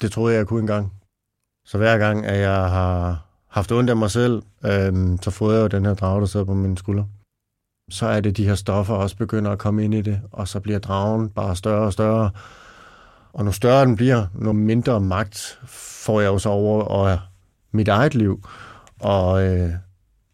det 0.00 0.12
troede 0.12 0.34
jeg, 0.34 0.38
jeg 0.38 0.46
kunne 0.46 0.60
engang. 0.60 0.92
Så 1.64 1.78
hver 1.78 1.98
gang, 1.98 2.26
at 2.26 2.40
jeg 2.40 2.70
har 2.70 3.26
haft 3.48 3.72
ondt 3.72 3.90
af 3.90 3.96
mig 3.96 4.10
selv, 4.10 4.42
um, 4.88 5.18
så 5.22 5.30
får 5.30 5.52
jeg 5.52 5.60
jo 5.60 5.66
den 5.66 5.84
her 5.84 5.94
drage, 5.94 6.20
der 6.20 6.26
sidder 6.26 6.46
på 6.46 6.54
min 6.54 6.76
skulder. 6.76 7.04
Så 7.90 8.06
er 8.06 8.20
det, 8.20 8.36
de 8.36 8.46
her 8.46 8.54
stoffer 8.54 8.94
også 8.94 9.16
begynder 9.16 9.50
at 9.50 9.58
komme 9.58 9.84
ind 9.84 9.94
i 9.94 10.02
det, 10.02 10.20
og 10.32 10.48
så 10.48 10.60
bliver 10.60 10.78
dragen 10.78 11.30
bare 11.30 11.56
større 11.56 11.86
og 11.86 11.92
større. 11.92 12.30
Og 13.34 13.44
nu 13.44 13.52
større 13.52 13.86
den 13.86 13.96
bliver, 13.96 14.26
nu 14.34 14.52
mindre 14.52 15.00
magt 15.00 15.58
får 15.66 16.20
jeg 16.20 16.28
jo 16.28 16.38
så 16.38 16.48
over 16.48 16.82
og 16.82 17.18
mit 17.72 17.88
eget 17.88 18.14
liv. 18.14 18.44
Og, 19.00 19.46
øh, 19.46 19.70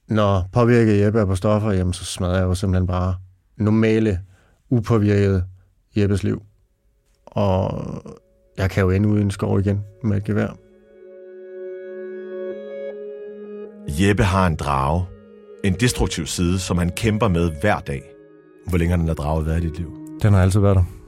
når 0.08 0.48
påvirket 0.52 1.00
Jeppe 1.00 1.20
er 1.20 1.24
på 1.24 1.34
stoffer, 1.34 1.70
jamen, 1.72 1.92
så 1.92 2.04
smadrer 2.04 2.36
jeg 2.36 2.44
jo 2.44 2.54
simpelthen 2.54 2.86
bare 2.86 3.14
normale, 3.56 4.20
upåvirket 4.70 5.44
Jeppes 5.96 6.22
liv. 6.22 6.42
Og 7.26 7.84
jeg 8.58 8.70
kan 8.70 8.82
jo 8.82 8.90
ende 8.90 9.08
ude 9.08 9.20
i 9.20 9.22
en 9.22 9.30
skov 9.30 9.60
igen 9.60 9.80
med 10.04 10.16
et 10.16 10.24
gevær. 10.24 10.56
Jeppe 13.88 14.22
har 14.22 14.46
en 14.46 14.56
drage. 14.56 15.04
En 15.64 15.74
destruktiv 15.74 16.26
side, 16.26 16.58
som 16.58 16.78
han 16.78 16.90
kæmper 16.90 17.28
med 17.28 17.50
hver 17.60 17.80
dag. 17.80 18.02
Hvor 18.68 18.78
længe 18.78 18.90
har 18.90 18.96
den 18.96 19.08
der 19.08 19.14
drage 19.14 19.46
været 19.46 19.64
i 19.64 19.68
dit 19.68 19.78
liv? 19.78 19.92
Den 20.22 20.32
har 20.32 20.42
altid 20.42 20.60
været 20.60 20.76
der. 20.76 20.99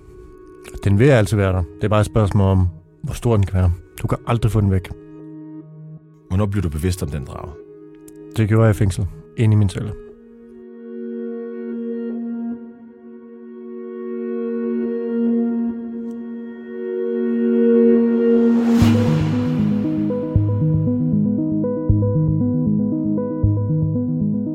Den 0.85 0.98
vil 0.98 1.07
altid 1.07 1.37
være 1.37 1.53
der. 1.53 1.62
Det 1.77 1.85
er 1.85 1.88
bare 1.88 2.01
et 2.01 2.07
spørgsmål 2.07 2.46
om, 2.51 2.68
hvor 3.03 3.14
stor 3.14 3.37
den 3.37 3.46
kan 3.46 3.61
være. 3.61 3.72
Du 4.03 4.07
kan 4.07 4.18
aldrig 4.27 4.53
få 4.53 4.61
den 4.61 4.70
væk. 4.70 4.88
Hvornår 6.29 6.46
bliver 6.46 6.62
du 6.62 6.68
bevidst 6.68 7.03
om 7.03 7.09
den 7.09 7.25
drage? 7.25 7.53
Det 8.37 8.48
gjorde 8.48 8.64
jeg 8.64 8.75
i 8.75 8.79
fængsel. 8.79 9.07
Inde 9.37 9.55
i 9.55 9.57
min 9.57 9.68
celle. 9.68 9.92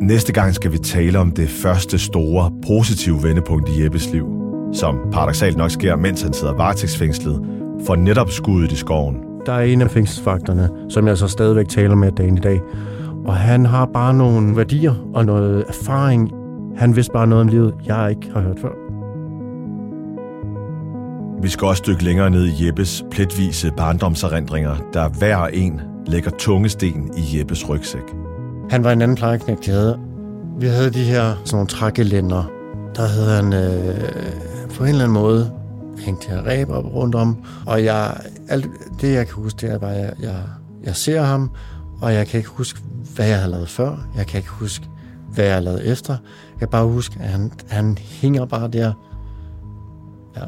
Næste 0.02 0.34
gang 0.34 0.56
skal 0.56 0.72
vi 0.72 0.78
tale 0.78 1.20
om 1.20 1.32
det 1.32 1.50
første 1.50 2.00
store, 2.00 2.52
positive 2.68 3.24
vendepunkt 3.24 3.70
i 3.70 3.84
Jeppes 3.84 4.12
liv, 4.12 4.37
som 4.78 5.00
paradoxalt 5.12 5.58
nok 5.58 5.72
sker, 5.72 5.96
mens 5.96 6.22
han 6.22 6.34
sidder 6.34 6.54
varetægtsfængslet, 6.54 7.42
for 7.86 7.96
netop 7.96 8.32
skuddet 8.32 8.72
i 8.72 8.76
skoven. 8.76 9.18
Der 9.46 9.54
er 9.54 9.62
en 9.62 9.82
af 9.82 9.92
fængselsvagterne, 9.92 10.70
som 10.90 11.08
jeg 11.08 11.18
så 11.18 11.28
stadigvæk 11.28 11.68
taler 11.68 11.96
med 11.96 12.12
dagen 12.12 12.38
i 12.38 12.42
dag. 12.42 12.62
Og 13.26 13.36
han 13.36 13.66
har 13.66 13.86
bare 13.86 14.14
nogle 14.14 14.58
værdier 14.58 14.94
og 15.14 15.26
noget 15.26 15.66
erfaring. 15.68 16.32
Han 16.78 16.96
vidste 16.96 17.14
bare 17.14 17.28
noget 17.28 17.42
om 17.42 17.48
livet, 17.48 17.74
jeg 17.86 18.10
ikke 18.10 18.32
har 18.34 18.42
hørt 18.42 18.60
før. 18.62 18.72
Vi 21.42 21.50
skal 21.50 21.68
også 21.68 21.84
dykke 21.88 22.04
længere 22.04 22.30
ned 22.30 22.46
i 22.46 22.66
Jeppes 22.66 23.04
pletvise 23.12 23.72
barndomserindringer, 23.78 24.76
der 24.94 25.10
hver 25.10 25.46
en 25.46 25.82
lægger 26.08 26.32
tunge 26.40 26.70
sten 26.70 27.12
i 27.18 27.38
Jeppes 27.38 27.70
rygsæk. 27.70 28.16
Han 28.70 28.84
var 28.84 28.92
en 28.92 29.02
anden 29.02 29.18
plejeknægt, 29.18 29.68
jeg 29.68 29.76
havde. 29.76 30.00
Vi 30.60 30.68
havde 30.68 30.90
de 30.90 31.04
her 31.04 31.22
sådan 31.22 31.56
nogle 31.56 31.68
trækgelænder. 31.68 32.52
Der 32.96 33.08
havde 33.08 33.30
han 33.30 33.54
øh, 33.54 34.47
på 34.76 34.84
en 34.84 34.90
eller 34.90 35.04
anden 35.04 35.14
måde 35.14 35.52
hængte 35.98 36.32
jeg 36.32 36.46
ræb 36.46 36.70
op 36.70 36.86
rundt 36.86 37.16
om. 37.16 37.44
Og 37.66 37.84
jeg, 37.84 38.22
alt 38.50 38.68
det, 39.02 39.14
jeg 39.14 39.26
kan 39.28 39.36
huske, 39.36 39.58
det 39.62 39.72
er 39.72 39.78
bare, 39.78 39.96
at 39.96 40.02
jeg, 40.02 40.14
jeg, 40.22 40.44
jeg 40.84 40.96
ser 40.96 41.22
ham, 41.22 41.52
og 42.02 42.14
jeg 42.14 42.28
kan 42.28 42.38
ikke 42.38 42.50
huske, 42.50 42.80
hvad 43.16 43.28
jeg 43.28 43.42
har 43.42 43.48
lavet 43.48 43.70
før. 43.70 44.08
Jeg 44.16 44.28
kan 44.28 44.38
ikke 44.38 44.50
huske, 44.50 44.90
hvad 45.34 45.46
jeg 45.46 45.54
har 45.54 45.62
lavet 45.62 45.92
efter. 45.92 46.14
Jeg 46.52 46.60
kan 46.60 46.68
bare 46.68 46.86
huske, 46.86 47.20
at 47.20 47.30
han, 47.30 47.52
han 47.70 47.98
hænger 47.98 48.46
bare 48.46 48.68
der. 48.68 48.94
Ja, 50.38 50.44